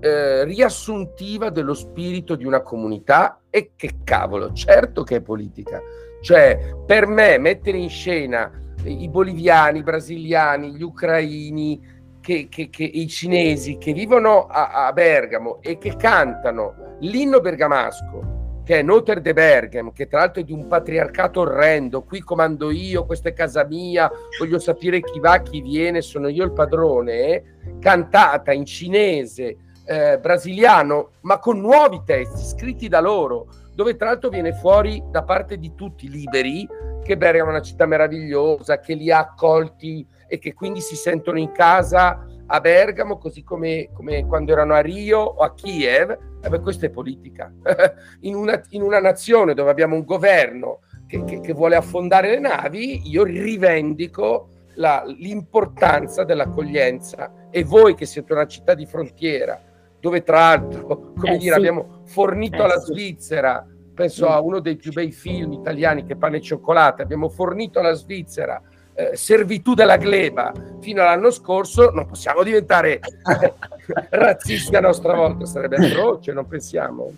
eh, 0.00 0.44
riassuntiva 0.44 1.50
dello 1.50 1.74
spirito 1.74 2.34
di 2.34 2.44
una 2.44 2.62
comunità 2.62 3.40
e 3.50 3.72
che 3.76 3.98
cavolo, 4.02 4.52
certo 4.52 5.02
che 5.02 5.16
è 5.16 5.20
politica. 5.20 5.80
Cioè, 6.20 6.74
per 6.86 7.06
me 7.06 7.38
mettere 7.38 7.76
in 7.78 7.90
scena 7.90 8.50
i 8.84 9.08
boliviani, 9.08 9.78
i 9.78 9.82
brasiliani, 9.82 10.74
gli 10.74 10.82
ucraini, 10.82 11.92
che, 12.20 12.48
che, 12.48 12.70
che, 12.70 12.84
i 12.84 13.06
cinesi 13.06 13.76
che 13.76 13.92
vivono 13.92 14.46
a, 14.46 14.86
a 14.86 14.92
Bergamo 14.92 15.60
e 15.60 15.76
che 15.76 15.94
cantano 15.96 16.96
l'inno 17.00 17.40
bergamasco 17.40 18.43
che 18.64 18.78
è 18.78 18.82
Noter 18.82 19.20
de 19.20 19.34
Berghem, 19.34 19.92
che 19.92 20.08
tra 20.08 20.20
l'altro 20.20 20.40
è 20.40 20.44
di 20.44 20.52
un 20.52 20.66
patriarcato 20.66 21.40
orrendo, 21.40 22.02
qui 22.02 22.20
comando 22.20 22.70
io, 22.70 23.04
questa 23.04 23.28
è 23.28 23.34
casa 23.34 23.64
mia, 23.64 24.10
voglio 24.38 24.58
sapere 24.58 25.00
chi 25.00 25.20
va, 25.20 25.38
chi 25.42 25.60
viene, 25.60 26.00
sono 26.00 26.28
io 26.28 26.44
il 26.44 26.52
padrone, 26.52 27.58
cantata 27.78 28.52
in 28.52 28.64
cinese, 28.64 29.56
eh, 29.84 30.18
brasiliano, 30.18 31.10
ma 31.22 31.38
con 31.38 31.60
nuovi 31.60 32.00
testi 32.06 32.42
scritti 32.42 32.88
da 32.88 33.00
loro, 33.00 33.48
dove 33.74 33.96
tra 33.96 34.08
l'altro 34.08 34.30
viene 34.30 34.54
fuori 34.54 35.02
da 35.10 35.22
parte 35.22 35.58
di 35.58 35.74
tutti 35.74 36.08
liberi 36.08 36.66
che 37.04 37.18
Bergamo 37.18 37.50
è 37.50 37.52
una 37.52 37.60
città 37.60 37.84
meravigliosa, 37.84 38.80
che 38.80 38.94
li 38.94 39.10
ha 39.10 39.18
accolti 39.18 40.06
e 40.26 40.38
che 40.38 40.54
quindi 40.54 40.80
si 40.80 40.96
sentono 40.96 41.38
in 41.38 41.52
casa 41.52 42.24
a 42.46 42.60
Bergamo, 42.60 43.18
così 43.18 43.42
come, 43.42 43.90
come 43.92 44.26
quando 44.26 44.52
erano 44.52 44.74
a 44.74 44.80
Rio 44.80 45.20
o 45.20 45.42
a 45.42 45.54
Kiev, 45.54 46.18
eh 46.42 46.48
beh, 46.48 46.60
questa 46.60 46.86
è 46.86 46.90
politica. 46.90 47.52
in, 48.20 48.34
una, 48.34 48.60
in, 48.70 48.82
una, 48.82 49.00
nazione 49.00 49.54
dove 49.54 49.70
abbiamo 49.70 49.94
un 49.94 50.04
governo 50.04 50.80
che, 51.06 51.24
che, 51.24 51.40
che 51.40 51.52
vuole 51.52 51.76
affondare 51.76 52.30
le 52.30 52.40
navi, 52.40 53.08
io 53.08 53.24
rivendico 53.24 54.48
la, 54.74 55.04
l'importanza 55.06 56.24
dell'accoglienza 56.24 57.48
e 57.50 57.64
voi 57.64 57.94
che 57.94 58.06
siete 58.06 58.32
una 58.32 58.46
città 58.46 58.74
di 58.74 58.86
frontiera, 58.86 59.60
dove 59.98 60.22
tra 60.22 60.38
l'altro, 60.38 61.12
come 61.16 61.34
eh, 61.34 61.38
dire, 61.38 61.52
sì. 61.52 61.58
abbiamo 61.58 62.02
fornito 62.04 62.56
eh, 62.56 62.64
alla 62.64 62.78
sì. 62.78 62.92
Svizzera, 62.92 63.66
penso 63.94 64.28
a 64.28 64.40
uno 64.40 64.60
dei 64.60 64.76
più 64.76 64.92
bei 64.92 65.12
film 65.12 65.52
italiani 65.52 66.04
che 66.04 66.16
pane 66.16 66.38
e 66.38 66.40
cioccolata, 66.40 67.02
abbiamo 67.02 67.28
fornito 67.28 67.78
alla 67.78 67.94
Svizzera 67.94 68.60
eh, 68.94 69.16
servitù 69.16 69.74
della 69.74 69.96
gleba 69.96 70.52
fino 70.80 71.02
all'anno 71.02 71.30
scorso, 71.30 71.90
non 71.90 72.06
possiamo 72.06 72.42
diventare 72.42 73.00
razzisti 74.10 74.76
a 74.76 74.80
nostra 74.80 75.14
volta, 75.14 75.44
sarebbe 75.46 75.76
atroce, 75.76 76.32
non 76.32 76.46
pensiamo? 76.46 77.12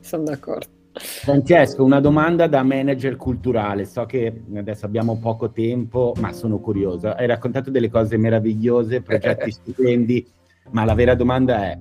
Sono 0.00 0.24
d'accordo. 0.24 0.80
Francesco, 0.94 1.82
una 1.82 2.00
domanda 2.00 2.46
da 2.46 2.62
manager 2.62 3.16
culturale. 3.16 3.86
So 3.86 4.04
che 4.04 4.42
adesso 4.54 4.84
abbiamo 4.84 5.18
poco 5.18 5.50
tempo, 5.50 6.12
ma 6.18 6.32
sono 6.32 6.58
curioso. 6.58 7.08
Hai 7.08 7.26
raccontato 7.26 7.70
delle 7.70 7.88
cose 7.88 8.16
meravigliose, 8.16 9.00
progetti 9.00 9.50
stupendi, 9.52 10.26
ma 10.70 10.84
la 10.84 10.94
vera 10.94 11.14
domanda 11.14 11.64
è 11.64 11.78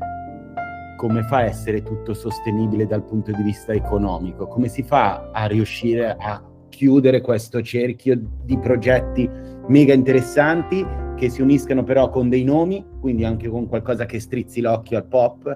come 0.97 1.23
fa 1.23 1.37
a 1.37 1.45
essere 1.45 1.81
tutto 1.81 2.13
sostenibile 2.13 2.85
dal 2.85 3.03
punto 3.03 3.31
di 3.31 3.41
vista 3.41 3.73
economico? 3.73 4.47
Come 4.47 4.67
si 4.67 4.83
fa 4.83 5.31
a 5.31 5.45
riuscire 5.45 6.15
a 6.17 6.41
chiudere 6.71 7.21
questo 7.21 7.61
cerchio 7.61 8.19
di 8.43 8.57
progetti 8.57 9.29
mega 9.67 9.93
interessanti 9.93 10.83
che 11.15 11.29
si 11.29 11.43
uniscano 11.43 11.83
però 11.83 12.09
con 12.09 12.29
dei 12.29 12.43
nomi, 12.43 12.83
quindi 12.99 13.23
anche 13.23 13.47
con 13.47 13.67
qualcosa 13.67 14.05
che 14.05 14.19
strizzi 14.19 14.59
l'occhio 14.59 14.97
al 14.97 15.05
pop 15.05 15.55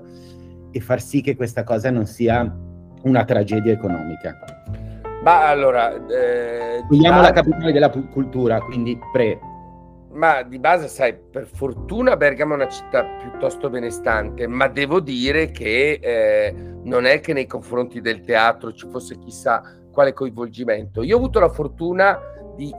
e 0.69 0.79
far 0.79 1.01
sì 1.01 1.21
che 1.21 1.35
questa 1.35 1.63
cosa 1.63 1.89
non 1.89 2.05
sia 2.05 2.55
una 3.01 3.23
tragedia 3.23 3.73
economica. 3.73 4.37
Ma 5.23 5.47
allora... 5.47 5.95
Eh, 6.05 6.83
Vogliamo 6.87 7.21
la 7.21 7.31
capitale 7.31 7.71
della 7.71 7.89
cultura, 7.89 8.59
quindi 8.59 8.99
pre. 9.11 9.39
Ma 10.11 10.43
di 10.43 10.59
base, 10.59 10.87
sai, 10.87 11.15
per 11.15 11.47
fortuna 11.47 12.15
Bergamo 12.15 12.53
è 12.53 12.57
una 12.57 12.67
città 12.67 13.03
piuttosto 13.03 13.69
benestante, 13.69 14.47
ma 14.47 14.67
devo 14.67 14.99
dire 14.99 15.49
che 15.49 15.99
eh, 15.99 16.53
non 16.83 17.05
è 17.05 17.19
che 17.21 17.33
nei 17.33 17.47
confronti 17.47 18.01
del 18.01 18.21
teatro 18.21 18.71
ci 18.71 18.87
fosse 18.87 19.17
chissà 19.17 19.63
quale 19.95 20.11
coinvolgimento. 20.11 21.01
Io 21.01 21.15
ho 21.15 21.17
avuto 21.17 21.39
la 21.39 21.49
fortuna 21.49 22.19
di 22.57 22.69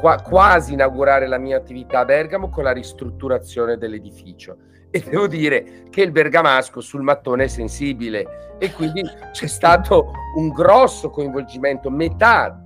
qua, 0.00 0.20
quasi 0.22 0.72
inaugurare 0.72 1.26
la 1.28 1.38
mia 1.38 1.58
attività 1.58 2.00
a 2.00 2.04
Bergamo 2.06 2.48
con 2.48 2.64
la 2.64 2.72
ristrutturazione 2.72 3.76
dell'edificio 3.76 4.56
e 4.90 5.00
devo 5.00 5.26
dire 5.26 5.84
che 5.90 6.02
il 6.02 6.12
bergamasco 6.12 6.80
sul 6.80 7.02
mattone 7.02 7.44
è 7.44 7.48
sensibile 7.48 8.56
e 8.58 8.72
quindi 8.72 9.02
c'è 9.32 9.46
stato 9.46 10.12
un 10.36 10.48
grosso 10.48 11.10
coinvolgimento, 11.10 11.90
metà, 11.90 12.58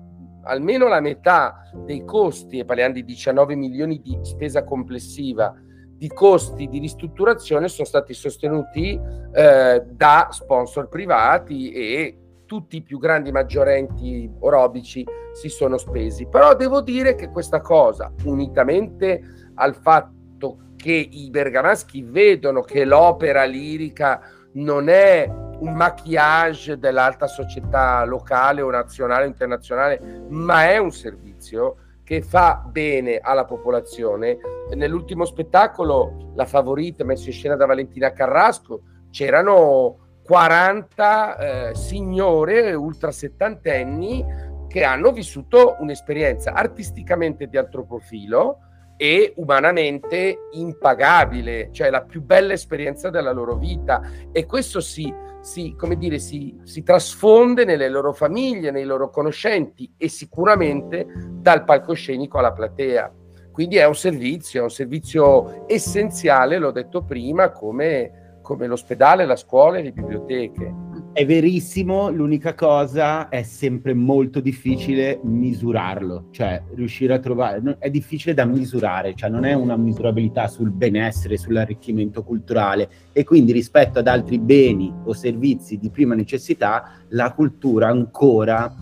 almeno 0.44 0.88
la 0.88 1.00
metà 1.00 1.70
dei 1.84 2.04
costi, 2.04 2.58
e 2.58 2.64
parliamo 2.64 2.94
di 2.94 3.04
19 3.04 3.54
milioni 3.54 4.00
di 4.00 4.18
spesa 4.22 4.64
complessiva, 4.64 5.54
di 5.88 6.08
costi 6.08 6.68
di 6.68 6.78
ristrutturazione 6.78 7.68
sono 7.68 7.86
stati 7.86 8.12
sostenuti 8.12 9.00
eh, 9.32 9.82
da 9.88 10.28
sponsor 10.30 10.88
privati 10.88 11.70
e 11.70 12.25
tutti 12.46 12.76
i 12.76 12.82
più 12.82 12.98
grandi 12.98 13.30
maggiorenti 13.32 14.30
orobici 14.40 15.04
si 15.32 15.48
sono 15.48 15.76
spesi. 15.76 16.26
Però 16.26 16.54
devo 16.54 16.80
dire 16.80 17.14
che 17.14 17.28
questa 17.28 17.60
cosa, 17.60 18.12
unitamente 18.24 19.50
al 19.54 19.74
fatto 19.74 20.58
che 20.76 20.92
i 20.92 21.28
bergamaschi 21.30 22.02
vedono 22.02 22.62
che 22.62 22.84
l'opera 22.84 23.44
lirica 23.44 24.20
non 24.52 24.88
è 24.88 25.28
un 25.58 25.74
maquillage 25.74 26.78
dell'alta 26.78 27.26
società 27.26 28.04
locale 28.04 28.60
o 28.62 28.70
nazionale 28.70 29.24
o 29.24 29.28
internazionale, 29.28 30.24
ma 30.28 30.68
è 30.68 30.78
un 30.78 30.92
servizio, 30.92 31.76
che 32.06 32.22
fa 32.22 32.64
bene 32.64 33.18
alla 33.18 33.44
popolazione. 33.44 34.38
Nell'ultimo 34.74 35.24
spettacolo, 35.24 36.32
La 36.36 36.44
Favorita, 36.44 37.04
messa 37.04 37.26
in 37.26 37.32
scena 37.32 37.56
da 37.56 37.66
Valentina 37.66 38.12
Carrasco, 38.12 38.82
c'erano 39.10 40.05
40 40.26 41.68
eh, 41.68 41.74
signore 41.76 42.74
ultra 42.74 43.12
settantenni 43.12 44.24
che 44.66 44.82
hanno 44.82 45.12
vissuto 45.12 45.76
un'esperienza 45.78 46.52
artisticamente 46.52 47.46
di 47.46 47.56
altro 47.56 47.84
profilo 47.84 48.58
e 48.96 49.34
umanamente 49.36 50.48
impagabile, 50.52 51.68
cioè 51.70 51.90
la 51.90 52.02
più 52.02 52.22
bella 52.22 52.54
esperienza 52.54 53.08
della 53.08 53.30
loro 53.30 53.54
vita 53.54 54.02
e 54.32 54.46
questo 54.46 54.80
si, 54.80 55.14
si, 55.42 55.74
come 55.78 55.96
dire, 55.96 56.18
si, 56.18 56.58
si 56.64 56.82
trasfonde 56.82 57.64
nelle 57.64 57.88
loro 57.88 58.12
famiglie, 58.12 58.72
nei 58.72 58.84
loro 58.84 59.10
conoscenti 59.10 59.94
e 59.96 60.08
sicuramente 60.08 61.06
dal 61.30 61.64
palcoscenico 61.64 62.38
alla 62.38 62.52
platea. 62.52 63.12
Quindi 63.52 63.76
è 63.76 63.86
un 63.86 63.94
servizio, 63.94 64.60
è 64.60 64.62
un 64.64 64.70
servizio 64.70 65.66
essenziale, 65.68 66.58
l'ho 66.58 66.72
detto 66.72 67.04
prima, 67.04 67.50
come, 67.52 68.25
come 68.46 68.68
l'ospedale, 68.68 69.26
la 69.26 69.34
scuola 69.34 69.78
e 69.78 69.82
le 69.82 69.90
biblioteche. 69.90 70.72
È 71.12 71.26
verissimo, 71.26 72.10
l'unica 72.10 72.54
cosa 72.54 73.28
è 73.28 73.42
sempre 73.42 73.92
molto 73.92 74.38
difficile 74.38 75.18
misurarlo, 75.24 76.28
cioè 76.30 76.62
riuscire 76.74 77.14
a 77.14 77.18
trovare, 77.18 77.76
è 77.80 77.90
difficile 77.90 78.34
da 78.34 78.44
misurare, 78.44 79.14
cioè 79.14 79.30
non 79.30 79.44
è 79.44 79.52
una 79.52 79.76
misurabilità 79.76 80.46
sul 80.46 80.70
benessere, 80.70 81.36
sull'arricchimento 81.36 82.22
culturale 82.22 82.88
e 83.12 83.24
quindi 83.24 83.50
rispetto 83.50 83.98
ad 83.98 84.06
altri 84.06 84.38
beni 84.38 84.94
o 85.06 85.12
servizi 85.12 85.76
di 85.76 85.90
prima 85.90 86.14
necessità, 86.14 87.00
la 87.08 87.32
cultura 87.32 87.88
ancora 87.88 88.72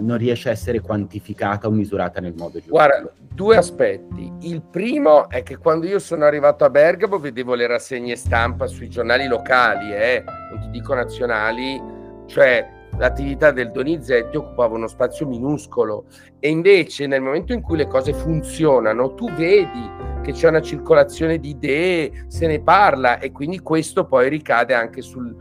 non 0.00 0.18
riesce 0.18 0.48
a 0.48 0.52
essere 0.52 0.80
quantificata 0.80 1.66
o 1.66 1.70
misurata 1.70 2.20
nel 2.20 2.34
modo 2.36 2.58
giusto. 2.58 2.70
Guarda, 2.70 3.10
due 3.18 3.56
aspetti. 3.56 4.32
Il 4.40 4.62
primo 4.62 5.28
è 5.28 5.42
che 5.42 5.56
quando 5.56 5.86
io 5.86 5.98
sono 5.98 6.24
arrivato 6.24 6.64
a 6.64 6.70
Bergamo 6.70 7.18
vedevo 7.18 7.54
le 7.54 7.66
rassegne 7.66 8.16
stampa 8.16 8.66
sui 8.66 8.88
giornali 8.88 9.26
locali, 9.26 9.92
eh, 9.94 10.24
non 10.24 10.60
ti 10.60 10.70
dico 10.70 10.94
nazionali, 10.94 11.80
cioè 12.26 12.78
l'attività 12.98 13.50
del 13.50 13.70
Donizetti 13.70 14.36
occupava 14.36 14.74
uno 14.74 14.86
spazio 14.86 15.26
minuscolo 15.26 16.04
e 16.38 16.50
invece 16.50 17.06
nel 17.06 17.22
momento 17.22 17.52
in 17.52 17.62
cui 17.62 17.76
le 17.76 17.86
cose 17.86 18.12
funzionano 18.12 19.14
tu 19.14 19.30
vedi 19.32 20.08
che 20.22 20.32
c'è 20.32 20.48
una 20.48 20.60
circolazione 20.60 21.38
di 21.38 21.50
idee, 21.50 22.24
se 22.28 22.46
ne 22.46 22.60
parla 22.60 23.18
e 23.18 23.32
quindi 23.32 23.60
questo 23.60 24.04
poi 24.04 24.28
ricade 24.28 24.74
anche 24.74 25.00
sul, 25.00 25.34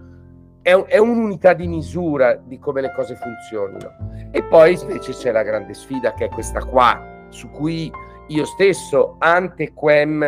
è, 0.61 0.73
è, 0.73 0.97
un'unità 0.97 1.53
di 1.53 1.67
misura 1.67 2.35
di 2.35 2.59
come 2.59 2.81
le 2.81 2.91
cose 2.93 3.15
funzionino. 3.15 4.29
E 4.31 4.43
poi 4.43 4.77
invece 4.79 5.13
c'è 5.13 5.31
la 5.31 5.43
grande 5.43 5.73
sfida 5.73 6.13
che 6.13 6.25
è 6.25 6.29
questa 6.29 6.63
qua, 6.63 7.25
su 7.29 7.49
cui 7.49 7.91
io 8.27 8.45
stesso, 8.45 9.15
ante 9.19 9.73
quem 9.73 10.23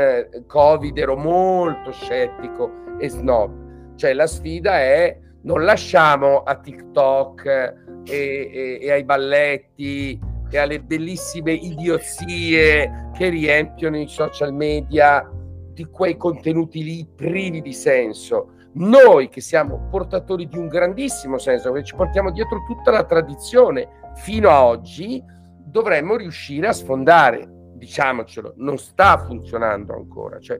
Covid, 0.48 0.98
ero 0.98 1.16
molto 1.16 1.92
scettico 1.92 2.72
e 2.98 3.10
snob. 3.10 3.96
Cioè 3.96 4.14
la 4.14 4.28
sfida 4.28 4.80
è 4.80 5.18
non 5.44 5.64
lasciamo 5.64 6.44
a 6.44 6.56
TikTok 6.56 7.46
e, 7.46 7.76
e, 8.06 8.80
e 8.82 8.92
ai 8.92 9.04
balletti 9.04 10.20
e 10.50 10.58
alle 10.58 10.82
bellissime 10.82 11.54
idiozie 11.54 13.10
che 13.14 13.30
riempiono 13.30 13.98
i 13.98 14.08
social 14.08 14.54
media 14.54 15.30
di 15.74 15.86
quei 15.86 16.18
contenuti 16.18 16.84
lì 16.84 17.08
privi 17.16 17.62
di 17.62 17.74
senso 17.74 18.54
noi 18.74 19.30
che 19.30 19.42
siamo 19.42 19.88
portatori 19.90 20.48
di 20.48 20.58
un 20.58 20.68
grandissimo 20.68 21.38
senso, 21.38 21.72
che 21.72 21.84
ci 21.84 21.96
portiamo 21.96 22.32
dietro 22.32 22.64
tutta 22.66 22.92
la 22.92 23.04
tradizione 23.04 23.88
fino 24.16 24.50
a 24.50 24.66
oggi, 24.66 25.24
dovremmo 25.66 26.16
riuscire 26.16 26.68
a 26.68 26.74
sfondare, 26.74 27.50
diciamocelo, 27.76 28.54
non 28.58 28.78
sta 28.78 29.18
funzionando 29.18 29.94
ancora. 29.94 30.40
Cioè, 30.40 30.60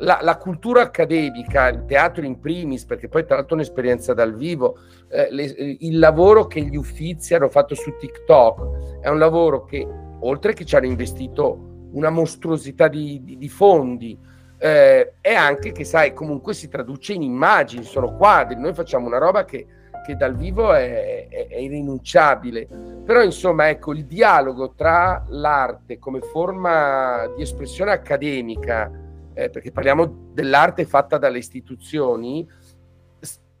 la, 0.00 0.20
la, 0.22 0.36
cultura 0.36 0.82
accademica, 0.82 1.68
il 1.68 1.84
teatro 1.84 2.24
in 2.24 2.38
primis, 2.38 2.84
perché 2.84 3.08
poi 3.08 3.24
tra 3.24 3.36
l'altro 3.36 3.56
è 3.56 3.58
un'esperienza 3.58 4.14
dal 4.14 4.36
vivo, 4.36 4.78
eh, 5.08 5.28
le, 5.30 5.42
il 5.80 5.98
lavoro 5.98 6.46
che 6.46 6.62
gli 6.62 6.76
uffizi 6.76 7.34
hanno 7.34 7.48
fatto 7.48 7.74
su 7.74 7.96
TikTok 7.98 9.00
è 9.00 9.08
un 9.08 9.18
lavoro 9.18 9.64
che, 9.64 9.86
oltre 10.20 10.52
che 10.52 10.64
ci 10.64 10.76
hanno 10.76 10.86
investito 10.86 11.88
una 11.92 12.10
mostruosità 12.10 12.86
di, 12.88 13.20
di, 13.24 13.38
di 13.38 13.48
fondi, 13.48 14.18
eh, 14.58 15.14
è 15.20 15.34
anche 15.34 15.72
che, 15.72 15.84
sai, 15.84 16.12
comunque 16.12 16.52
si 16.52 16.68
traduce 16.68 17.12
in 17.12 17.22
immagini, 17.22 17.84
sono 17.84 18.16
quadri, 18.16 18.56
noi 18.56 18.74
facciamo 18.74 19.06
una 19.06 19.18
roba 19.18 19.44
che, 19.44 19.66
che 20.04 20.16
dal 20.16 20.36
vivo 20.36 20.72
è, 20.72 21.28
è, 21.28 21.46
è, 21.48 21.56
irrinunciabile. 21.56 22.66
Però, 23.04 23.22
insomma, 23.22 23.68
ecco, 23.68 23.92
il 23.92 24.04
dialogo 24.04 24.72
tra 24.74 25.24
l'arte 25.28 25.98
come 25.98 26.20
forma 26.20 27.26
di 27.36 27.42
espressione 27.42 27.92
accademica, 27.92 28.90
eh, 29.32 29.48
perché 29.48 29.70
parliamo 29.70 30.30
dell'arte 30.32 30.84
fatta 30.84 31.18
dalle 31.18 31.38
istituzioni, 31.38 32.46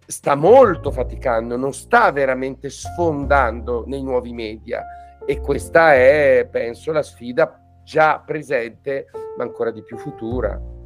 sta 0.04 0.34
molto 0.34 0.90
faticando, 0.90 1.56
non 1.56 1.74
sta 1.74 2.10
veramente 2.10 2.70
sfondando 2.70 3.84
nei 3.86 4.02
nuovi 4.02 4.32
media. 4.32 4.84
E 5.24 5.40
questa 5.40 5.94
è, 5.94 6.48
penso, 6.50 6.90
la 6.90 7.02
sfida 7.02 7.60
già 7.84 8.18
presente, 8.24 9.10
ma 9.36 9.44
ancora 9.44 9.70
di 9.70 9.82
più 9.82 9.98
futura. 9.98 10.76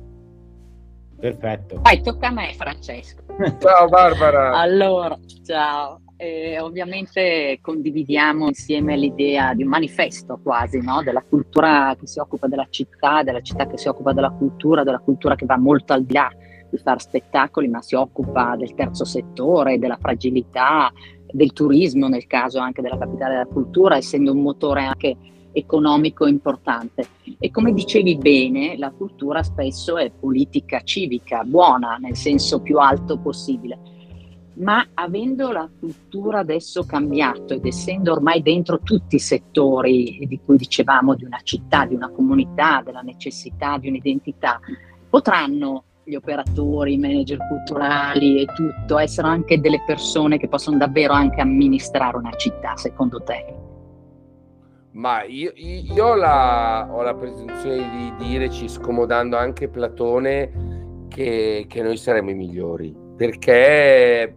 Perfetto. 1.23 1.79
Vai, 1.83 2.03
tocca 2.03 2.27
a 2.27 2.31
me, 2.33 2.53
Francesco. 2.55 3.23
Ciao 3.61 3.87
Barbara. 3.89 4.59
allora, 4.59 5.17
ciao. 5.45 6.01
Eh, 6.17 6.59
ovviamente 6.59 7.61
condividiamo 7.63 8.49
insieme 8.49 8.97
l'idea 8.97 9.55
di 9.55 9.63
un 9.63 9.69
manifesto 9.69 10.41
quasi, 10.43 10.81
no? 10.81 11.01
della 11.05 11.23
cultura 11.23 11.95
che 11.97 12.09
si 12.09 12.19
occupa 12.19 12.49
della 12.49 12.67
città, 12.71 13.23
della 13.23 13.41
città 13.41 13.69
che 13.69 13.79
si 13.79 13.87
occupa 13.87 14.13
della 14.13 14.31
cultura, 14.31 14.83
della 14.83 14.99
cultura 14.99 15.37
che 15.37 15.47
va 15.47 15.57
molto 15.57 15.93
al 15.93 16.03
di 16.03 16.13
là 16.13 16.29
di 16.69 16.79
fare 16.79 16.99
spettacoli, 16.99 17.69
ma 17.69 17.83
si 17.83 17.95
occupa 17.95 18.57
del 18.57 18.75
terzo 18.75 19.05
settore, 19.05 19.79
della 19.79 19.99
fragilità, 20.01 20.93
del 21.31 21.53
turismo, 21.53 22.09
nel 22.09 22.27
caso 22.27 22.59
anche 22.59 22.83
della 22.83 22.99
capitale 22.99 23.35
della 23.35 23.47
cultura, 23.47 23.97
essendo 23.97 24.33
un 24.33 24.43
motore 24.43 24.83
anche 24.83 25.17
economico 25.53 26.27
importante. 26.27 27.07
E 27.38 27.51
come 27.51 27.73
dicevi 27.73 28.17
bene, 28.17 28.77
la 28.77 28.91
cultura 28.91 29.43
spesso 29.43 29.97
è 29.97 30.11
politica 30.11 30.83
civica, 30.83 31.43
buona 31.45 31.97
nel 31.97 32.17
senso 32.17 32.61
più 32.61 32.79
alto 32.79 33.19
possibile. 33.19 33.79
Ma 34.55 34.87
avendo 34.95 35.51
la 35.51 35.69
cultura 35.79 36.41
adesso 36.41 36.85
cambiato 36.85 37.55
ed 37.55 37.65
essendo 37.65 38.12
ormai 38.12 38.43
dentro 38.43 38.81
tutti 38.81 39.17
i 39.17 39.21
settori 39.21 40.27
di 40.29 40.41
cui 40.45 40.57
dicevamo 40.57 41.15
di 41.15 41.25
una 41.25 41.41
città, 41.43 41.87
di 41.87 41.95
una 41.95 42.11
comunità, 42.11 42.83
della 42.85 43.01
necessità 43.01 43.79
di 43.79 43.88
un'identità, 43.88 44.61
potranno 45.09 45.85
gli 46.05 46.15
operatori, 46.15 46.95
i 46.95 46.99
manager 46.99 47.38
culturali 47.49 48.43
e 48.43 48.47
tutto 48.47 48.99
essere 48.99 49.29
anche 49.29 49.61
delle 49.61 49.83
persone 49.87 50.37
che 50.37 50.49
possono 50.49 50.77
davvero 50.77 51.12
anche 51.12 51.41
amministrare 51.41 52.17
una 52.17 52.35
città, 52.35 52.77
secondo 52.77 53.23
te? 53.23 53.62
Ma 54.93 55.23
io, 55.23 55.53
io 55.55 56.15
la, 56.15 56.87
ho, 56.91 57.01
la, 57.01 57.15
presunzione 57.15 57.89
di 57.91 58.27
dire, 58.27 58.51
ci 58.51 58.69
scomodando 58.69 59.39
anche 59.39 59.69
Platone, 59.69 61.07
che, 61.09 61.65
che 61.67 61.83
noi 61.83 61.97
saremo 61.97 62.31
i 62.31 62.35
migliori. 62.35 62.95
Perché, 63.17 64.37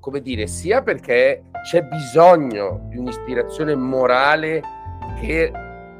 come 0.00 0.22
dire, 0.22 0.46
sia 0.46 0.82
perché 0.82 1.44
c'è 1.68 1.82
bisogno 1.82 2.86
di 2.88 2.96
un'ispirazione 2.96 3.74
morale 3.74 4.62
che 5.20 5.52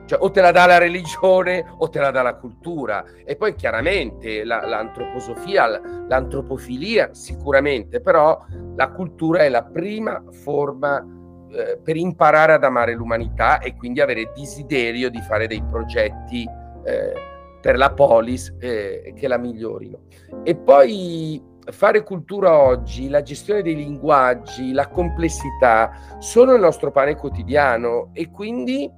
cioè, 0.06 0.18
o 0.20 0.30
te 0.30 0.40
la 0.40 0.50
dà 0.50 0.66
la 0.66 0.78
religione 0.78 1.64
o 1.76 1.88
te 1.88 2.00
la 2.00 2.10
dà 2.10 2.22
la 2.22 2.34
cultura. 2.34 3.04
E 3.24 3.36
poi 3.36 3.54
chiaramente 3.54 4.44
la, 4.44 4.66
l'antroposofia, 4.66 5.80
l'antropofilia 6.08 7.12
sicuramente, 7.12 8.00
però 8.00 8.44
la 8.76 8.90
cultura 8.90 9.40
è 9.40 9.50
la 9.50 9.62
prima 9.62 10.22
forma 10.30 11.04
eh, 11.52 11.78
per 11.82 11.96
imparare 11.96 12.52
ad 12.52 12.64
amare 12.64 12.94
l'umanità 12.94 13.58
e 13.58 13.74
quindi 13.74 14.00
avere 14.00 14.32
desiderio 14.34 15.10
di 15.10 15.20
fare 15.20 15.46
dei 15.46 15.62
progetti 15.68 16.48
eh, 16.84 17.12
per 17.60 17.76
la 17.76 17.92
polis 17.92 18.54
eh, 18.58 19.12
che 19.16 19.28
la 19.28 19.36
migliorino. 19.36 19.98
E 20.44 20.56
poi 20.56 21.42
fare 21.66 22.02
cultura 22.02 22.58
oggi, 22.58 23.08
la 23.08 23.22
gestione 23.22 23.62
dei 23.62 23.76
linguaggi, 23.76 24.72
la 24.72 24.88
complessità 24.88 26.16
sono 26.18 26.54
il 26.54 26.60
nostro 26.60 26.90
pane 26.90 27.16
quotidiano 27.16 28.10
e 28.12 28.30
quindi 28.30 28.90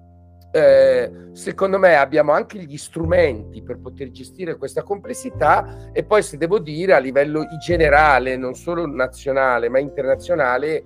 eh, 0.55 1.11
secondo 1.33 1.79
me 1.79 1.97
abbiamo 1.97 2.33
anche 2.33 2.59
gli 2.59 2.77
strumenti 2.77 3.62
per 3.62 3.79
poter 3.81 4.11
gestire 4.11 4.57
questa 4.57 4.83
complessità 4.83 5.91
e 5.93 6.05
poi 6.05 6.23
se 6.23 6.37
devo 6.37 6.59
dire 6.59 6.93
a 6.93 6.99
livello 6.99 7.47
generale, 7.59 8.37
non 8.37 8.55
solo 8.55 8.87
nazionale 8.87 9.71
ma 9.71 9.79
internazionale, 9.79 10.85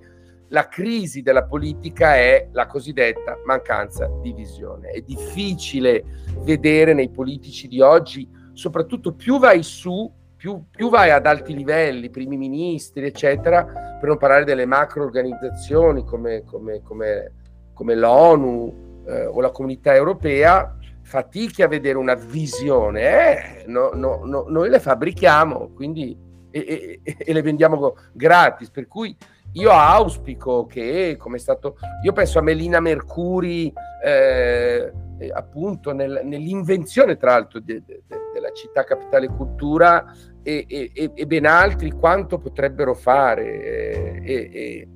la 0.49 0.67
crisi 0.67 1.21
della 1.21 1.43
politica 1.43 2.15
è 2.15 2.49
la 2.51 2.67
cosiddetta 2.67 3.37
mancanza 3.45 4.09
di 4.21 4.33
visione. 4.33 4.89
È 4.89 5.01
difficile 5.01 6.03
vedere 6.43 6.93
nei 6.93 7.09
politici 7.09 7.67
di 7.67 7.81
oggi, 7.81 8.29
soprattutto 8.53 9.13
più 9.13 9.39
vai 9.39 9.63
su, 9.63 10.11
più, 10.35 10.63
più 10.69 10.89
vai 10.89 11.11
ad 11.11 11.25
alti 11.25 11.55
livelli, 11.55 12.09
primi 12.09 12.37
ministri, 12.37 13.05
eccetera, 13.05 13.65
per 13.65 14.07
non 14.07 14.17
parlare 14.17 14.45
delle 14.45 14.65
macro 14.65 15.03
organizzazioni 15.03 16.05
come, 16.05 16.43
come, 16.45 16.81
come, 16.81 17.33
come 17.73 17.95
l'ONU, 17.95 19.03
eh, 19.07 19.25
o 19.25 19.41
la 19.41 19.51
comunità 19.51 19.95
europea 19.95 20.77
fatichi 21.07 21.61
a 21.61 21.69
vedere 21.69 21.97
una 21.97 22.15
visione, 22.15 23.61
eh, 23.61 23.63
no, 23.67 23.91
no, 23.93 24.25
no, 24.25 24.43
noi 24.49 24.69
le 24.69 24.79
fabbrichiamo 24.81 25.69
quindi, 25.73 26.17
e, 26.51 26.99
e, 27.01 27.15
e, 27.17 27.33
le 27.33 27.41
vendiamo 27.41 27.95
gratis, 28.11 28.69
per 28.69 28.87
cui 28.87 29.15
io 29.53 29.71
auspico 29.71 30.65
che, 30.65 31.15
come 31.17 31.37
è 31.37 31.39
stato, 31.39 31.77
io 32.03 32.13
penso 32.13 32.39
a 32.39 32.41
Melina 32.41 32.79
Mercuri, 32.79 33.73
eh, 34.03 34.91
appunto 35.33 35.93
nel, 35.93 36.21
nell'invenzione 36.23 37.17
tra 37.17 37.31
l'altro 37.31 37.59
de, 37.59 37.81
de, 37.85 38.03
de, 38.05 38.17
della 38.33 38.51
città 38.51 38.83
capitale 38.83 39.27
cultura 39.27 40.05
e, 40.43 40.65
e, 40.67 41.11
e, 41.13 41.25
ben 41.25 41.45
altri 41.45 41.91
quanto 41.91 42.37
potrebbero 42.37 42.93
fare 42.93 44.21
e, 44.21 44.87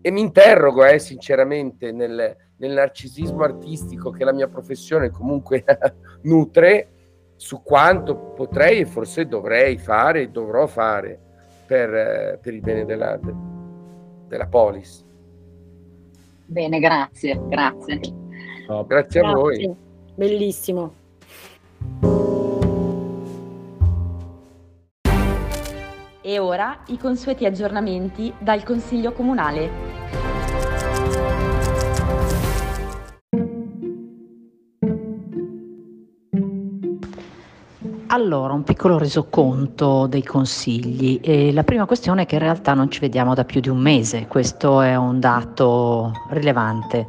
e 0.00 0.10
mi 0.10 0.20
interrogo 0.20 0.84
eh, 0.84 0.98
sinceramente 0.98 1.90
nel, 1.90 2.36
nel, 2.56 2.72
narcisismo 2.72 3.42
artistico 3.42 4.10
che 4.10 4.24
la 4.24 4.32
mia 4.32 4.48
professione 4.48 5.10
comunque 5.10 5.64
nutre 6.24 6.88
su 7.36 7.62
quanto 7.62 8.16
potrei 8.16 8.80
e 8.80 8.84
forse 8.86 9.26
dovrei 9.26 9.76
fare 9.76 10.22
e 10.22 10.28
dovrò 10.28 10.66
fare 10.66 11.18
per, 11.66 12.38
per 12.40 12.54
il 12.54 12.60
bene 12.60 12.84
della, 12.84 13.18
della 14.26 14.46
polis. 14.46 15.04
Bene, 16.46 16.78
grazie, 16.78 17.40
grazie. 17.46 18.00
Oh, 18.68 18.84
grazie, 18.86 19.20
grazie 19.20 19.20
a 19.20 19.32
voi. 19.32 19.74
Bellissimo. 20.14 20.94
E 26.26 26.38
ora 26.38 26.82
i 26.86 26.96
consueti 26.96 27.44
aggiornamenti 27.44 28.32
dal 28.38 28.62
Consiglio 28.62 29.12
Comunale. 29.12 30.03
Allora, 38.14 38.52
un 38.52 38.62
piccolo 38.62 38.96
resoconto 38.96 40.06
dei 40.06 40.22
consigli. 40.22 41.18
Eh, 41.20 41.52
la 41.52 41.64
prima 41.64 41.84
questione 41.84 42.22
è 42.22 42.26
che 42.26 42.36
in 42.36 42.42
realtà 42.42 42.72
non 42.72 42.88
ci 42.88 43.00
vediamo 43.00 43.34
da 43.34 43.44
più 43.44 43.60
di 43.60 43.68
un 43.68 43.78
mese, 43.78 44.28
questo 44.28 44.82
è 44.82 44.94
un 44.94 45.18
dato 45.18 46.12
rilevante 46.28 47.08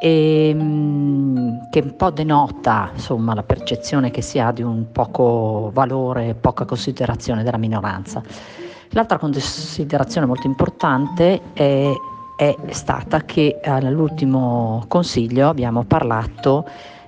e, 0.00 0.50
ehm, 0.50 1.68
che 1.70 1.80
un 1.80 1.96
po' 1.96 2.10
denota 2.10 2.90
insomma, 2.94 3.34
la 3.34 3.42
percezione 3.42 4.12
che 4.12 4.22
si 4.22 4.38
ha 4.38 4.52
di 4.52 4.62
un 4.62 4.92
poco 4.92 5.72
valore, 5.74 6.36
poca 6.40 6.64
considerazione 6.64 7.42
della 7.42 7.58
minoranza. 7.58 8.22
L'altra 8.90 9.18
considerazione 9.18 10.24
molto 10.28 10.46
importante 10.46 11.40
è, 11.52 11.92
è 12.38 12.54
stata 12.68 13.24
che 13.24 13.58
all'ultimo 13.64 14.84
consiglio 14.86 15.48
abbiamo 15.48 15.82
parlato 15.82 16.64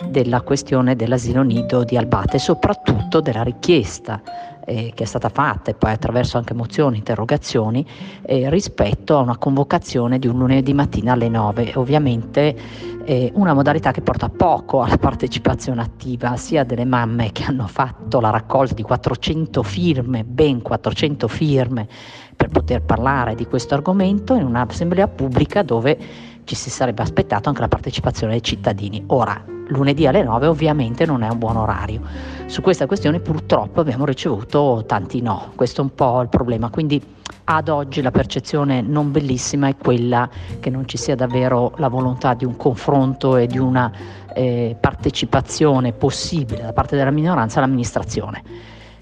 della 0.09 0.41
questione 0.41 0.97
dell'asilo 0.97 1.43
nido 1.43 1.85
di 1.85 1.97
Albate 1.97 2.39
e 2.39 2.41
soprattutto 2.41 3.21
della 3.21 3.45
richiesta 3.45 4.21
eh, 4.65 4.91
che 4.93 5.05
è 5.05 5.07
stata 5.07 5.29
fatta 5.29 5.71
e 5.71 5.75
poi 5.75 5.93
attraverso 5.93 6.37
anche 6.37 6.53
mozioni, 6.53 6.97
interrogazioni 6.97 7.87
eh, 8.23 8.51
rispetto 8.51 9.17
a 9.17 9.21
una 9.21 9.39
convocazione 9.39 10.19
di 10.19 10.27
un 10.27 10.37
lunedì 10.39 10.75
mattina 10.75 11.13
alle 11.13 11.29
9. 11.29 11.75
Ovviamente 11.77 12.57
eh, 13.05 13.31
una 13.37 13.55
modalità 13.55 13.93
che 13.93 14.01
porta 14.01 14.29
poco 14.29 14.83
alla 14.83 14.99
partecipazione 14.99 15.81
attiva 15.81 16.37
sia 16.37 16.65
delle 16.65 16.85
mamme 16.85 17.31
che 17.31 17.45
hanno 17.45 17.69
fatto 17.69 18.19
la 18.19 18.31
raccolta 18.31 18.75
di 18.75 18.83
400 18.83 19.63
firme, 19.63 20.25
ben 20.25 20.61
400 20.61 21.29
firme 21.29 21.87
per 22.41 22.49
poter 22.49 22.81
parlare 22.81 23.35
di 23.35 23.45
questo 23.45 23.75
argomento 23.75 24.35
in 24.35 24.47
un'assemblea 24.47 25.09
pubblica 25.09 25.63
dove 25.63 25.99
ci 26.45 26.55
si 26.55 26.71
sarebbe 26.71 27.03
aspettato 27.03 27.51
anche 27.51 27.61
la 27.61 27.69
partecipazione 27.69 28.33
dei 28.33 28.43
cittadini. 28.43 29.05
Ora, 29.09 29.45
lunedì 29.67 30.07
alle 30.07 30.23
9 30.23 30.47
ovviamente 30.47 31.05
non 31.05 31.23
è 31.23 31.29
un 31.29 31.39
buon 31.39 31.59
orario. 31.59 32.01
Su 32.47 32.63
questa 32.63 32.87
questione 32.87 33.21
purtroppo 33.21 33.81
abbiamo 33.81 34.07
ricevuto 34.07 34.85
tanti 34.87 35.21
no, 35.21 35.53
questo 35.55 35.83
è 35.83 35.85
un 35.85 35.95
po' 35.95 36.23
il 36.23 36.29
problema, 36.29 36.71
quindi 36.71 37.03
ad 37.45 37.69
oggi 37.69 38.01
la 38.01 38.11
percezione 38.11 38.81
non 38.81 39.13
bellissima 39.13 39.69
è 39.69 39.77
quella 39.77 40.27
che 40.61 40.71
non 40.71 40.89
ci 40.89 40.97
sia 40.97 41.17
davvero 41.17 41.75
la 41.77 41.89
volontà 41.89 42.33
di 42.33 42.47
un 42.47 42.57
confronto 42.57 43.37
e 43.37 43.47
di 43.47 43.59
una 43.59 43.93
eh, 44.33 44.75
partecipazione 44.81 45.93
possibile 45.93 46.63
da 46.63 46.73
parte 46.73 46.97
della 46.97 47.11
minoranza 47.11 47.59
all'amministrazione. 47.59 48.43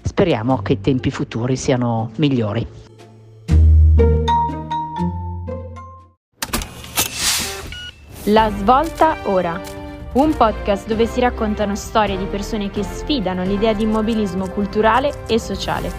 Speriamo 0.01 0.57
che 0.57 0.73
i 0.73 0.81
tempi 0.81 1.09
futuri 1.09 1.55
siano 1.55 2.11
migliori. 2.17 2.88
La 8.25 8.49
svolta 8.51 9.17
ora 9.23 9.59
un 10.11 10.35
podcast 10.35 10.87
dove 10.87 11.05
si 11.05 11.19
raccontano 11.19 11.75
storie 11.75 12.17
di 12.17 12.25
persone 12.25 12.71
che 12.71 12.83
sfidano 12.83 13.43
l'idea 13.43 13.73
di 13.73 13.83
immobilismo 13.83 14.49
culturale 14.49 15.11
e 15.27 15.39
sociale, 15.39 15.91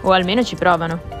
o 0.00 0.12
almeno 0.12 0.42
ci 0.42 0.56
provano. 0.56 1.18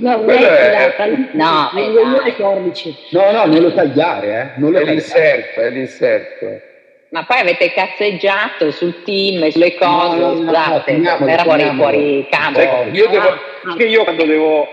No, 0.00 0.16
non 0.16 0.30
è, 0.30 0.94
no, 1.32 1.70
no, 1.72 3.30
no, 3.32 3.46
non 3.46 3.62
lo 3.62 3.72
tagliare, 3.72 4.54
eh. 4.56 4.60
Non 4.60 4.72
lo 4.72 4.78
è 4.78 4.84
l'inserto, 4.84 5.60
è 5.60 5.70
l'inserto. 5.70 6.67
Ma 7.10 7.24
poi 7.24 7.38
avete 7.38 7.72
cazzeggiato 7.72 8.70
sul 8.70 9.02
team, 9.02 9.48
sulle 9.48 9.74
cose, 9.76 10.18
no, 10.18 10.34
no, 10.34 10.36
scusate, 10.36 10.96
no, 10.96 11.26
era 11.26 11.42
fuori, 11.42 11.70
fuori 11.74 12.26
campo. 12.28 12.60
Cioè, 12.60 12.88
io, 12.92 13.08
devo, 13.08 13.28
ah, 13.28 13.82
io 13.82 14.04
quando 14.04 14.24
devo 14.24 14.68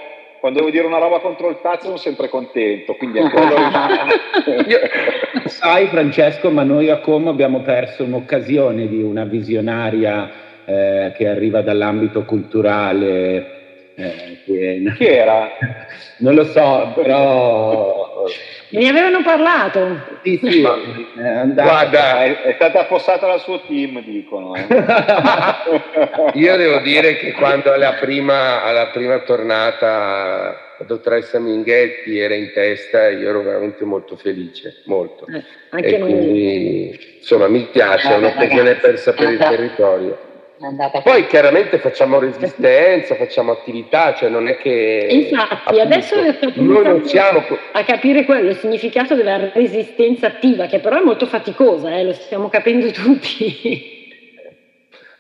quando 0.46 0.60
devo 0.60 0.72
dire 0.72 0.86
una 0.86 1.00
roba 1.00 1.18
contro 1.22 1.50
il 1.50 1.58
tazzo 1.60 1.86
sono 1.86 1.98
sempre 1.98 2.30
contento, 2.30 2.94
quindi 2.94 3.18
io, 4.68 4.80
sai 5.46 5.88
Francesco, 5.88 6.52
ma 6.52 6.62
noi 6.62 6.92
a 6.92 7.00
Como 7.00 7.32
abbiamo 7.32 7.62
perso 7.62 8.04
un'occasione 8.04 8.88
di 8.88 9.02
una 9.02 9.24
visionaria 9.24 10.30
eh, 10.66 11.14
che 11.16 11.28
arriva 11.28 11.62
dall'ambito 11.62 12.26
culturale. 12.26 13.54
Eh, 13.96 14.40
che... 14.46 14.84
Chi 14.96 15.06
era? 15.08 15.50
Non 16.18 16.36
lo 16.36 16.46
so, 16.46 16.94
però 16.96 18.05
Ne 18.70 18.88
avevano 18.88 19.22
parlato. 19.22 20.20
Sì, 20.24 20.40
sì, 20.42 20.62
è 20.62 21.46
guarda, 21.54 22.24
è, 22.24 22.42
è, 22.42 22.54
stata 22.54 22.82
affossata 22.82 23.28
dal 23.28 23.42
suo 23.42 23.62
team, 23.62 24.04
dicono. 24.04 24.56
Eh. 24.56 24.66
Io 26.34 26.56
devo 26.56 26.80
dire 26.80 27.18
che 27.18 27.34
quando 27.34 27.72
alla 27.72 27.94
prima, 27.94 28.64
alla 28.64 28.88
prima 28.88 29.20
tornata 29.20 30.66
la 30.78 30.86
dottoressa 30.86 31.40
Minghetti 31.40 32.18
era 32.20 32.36
in 32.36 32.52
testa, 32.54 33.08
io 33.08 33.30
ero 33.30 33.42
veramente 33.42 33.86
molto 33.86 34.18
felice, 34.18 34.82
molto. 34.86 35.26
Eh, 35.28 35.42
anche 35.70 35.96
e 35.96 35.98
noi. 35.98 36.12
Quindi, 36.12 37.16
insomma, 37.18 37.48
mi 37.48 37.68
piace, 37.72 38.14
è 38.14 38.18
un'occasione 38.18 38.76
persa 38.76 39.14
per 39.14 39.30
il 39.30 39.38
territorio. 39.38 40.34
Poi 41.04 41.28
chiaramente 41.28 41.80
facciamo 41.80 42.18
resistenza, 42.18 43.16
facciamo 43.16 43.52
attività, 43.52 44.14
cioè 44.16 44.30
non 44.30 44.48
è 44.48 44.56
che... 44.56 45.08
Infatti, 45.10 45.54
appunto, 45.54 45.82
adesso 45.82 46.16
noi 46.56 46.84
non 46.84 47.06
siamo... 47.06 47.44
a 47.74 47.84
capire 47.84 48.24
quello, 48.24 48.52
il 48.52 48.58
significato 48.58 49.16
della 49.16 49.52
resistenza 49.54 50.28
attiva, 50.28 50.68
che 50.68 50.80
però 50.80 50.98
è 50.98 51.04
molto 51.04 51.26
faticosa, 51.26 51.94
eh, 51.94 52.04
lo 52.04 52.14
stiamo 52.14 52.48
capendo 52.48 52.90
tutti. 52.92 53.94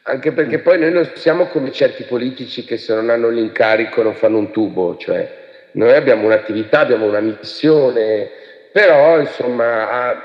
Anche 0.08 0.32
perché 0.32 0.60
poi 0.60 0.80
noi 0.80 0.92
non 0.92 1.12
siamo 1.16 1.48
come 1.48 1.72
certi 1.72 2.04
politici 2.04 2.64
che 2.64 2.78
se 2.78 2.94
non 2.94 3.10
hanno 3.10 3.30
l'incarico 3.30 4.04
non 4.04 4.14
fanno 4.14 4.38
un 4.38 4.52
tubo, 4.52 4.98
cioè 4.98 5.28
noi 5.72 5.94
abbiamo 5.94 6.26
un'attività, 6.26 6.82
abbiamo 6.82 7.08
una 7.08 7.22
missione, 7.22 8.30
però 8.72 9.20
insomma 9.20 10.24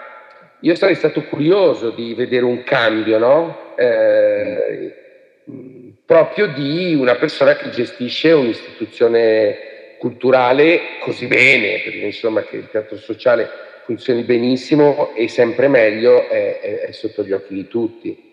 io 0.61 0.75
sarei 0.75 0.95
stato 0.95 1.23
curioso 1.25 1.91
di 1.91 2.13
vedere 2.13 2.45
un 2.45 2.63
cambio, 2.63 3.19
no? 3.19 3.75
Eh, 3.75 5.00
proprio 6.05 6.49
di 6.49 6.95
una 6.95 7.17
persona 7.17 7.57
che 7.57 7.71
gestisce 7.71 8.33
un'istituzione 8.33 9.69
culturale 9.99 10.99
così 11.01 11.27
bene, 11.27 11.81
perché 11.83 11.99
insomma 11.99 12.43
che 12.43 12.57
il 12.57 12.69
teatro 12.71 12.97
sociale 12.97 13.49
funzioni 13.85 14.23
benissimo 14.23 15.15
e 15.15 15.29
sempre 15.29 15.69
meglio 15.69 16.29
è, 16.29 16.61
è, 16.61 16.81
è 16.87 16.93
sotto 16.93 17.23
gli 17.23 17.33
occhi 17.33 17.55
di 17.55 17.69
tutti. 17.69 18.30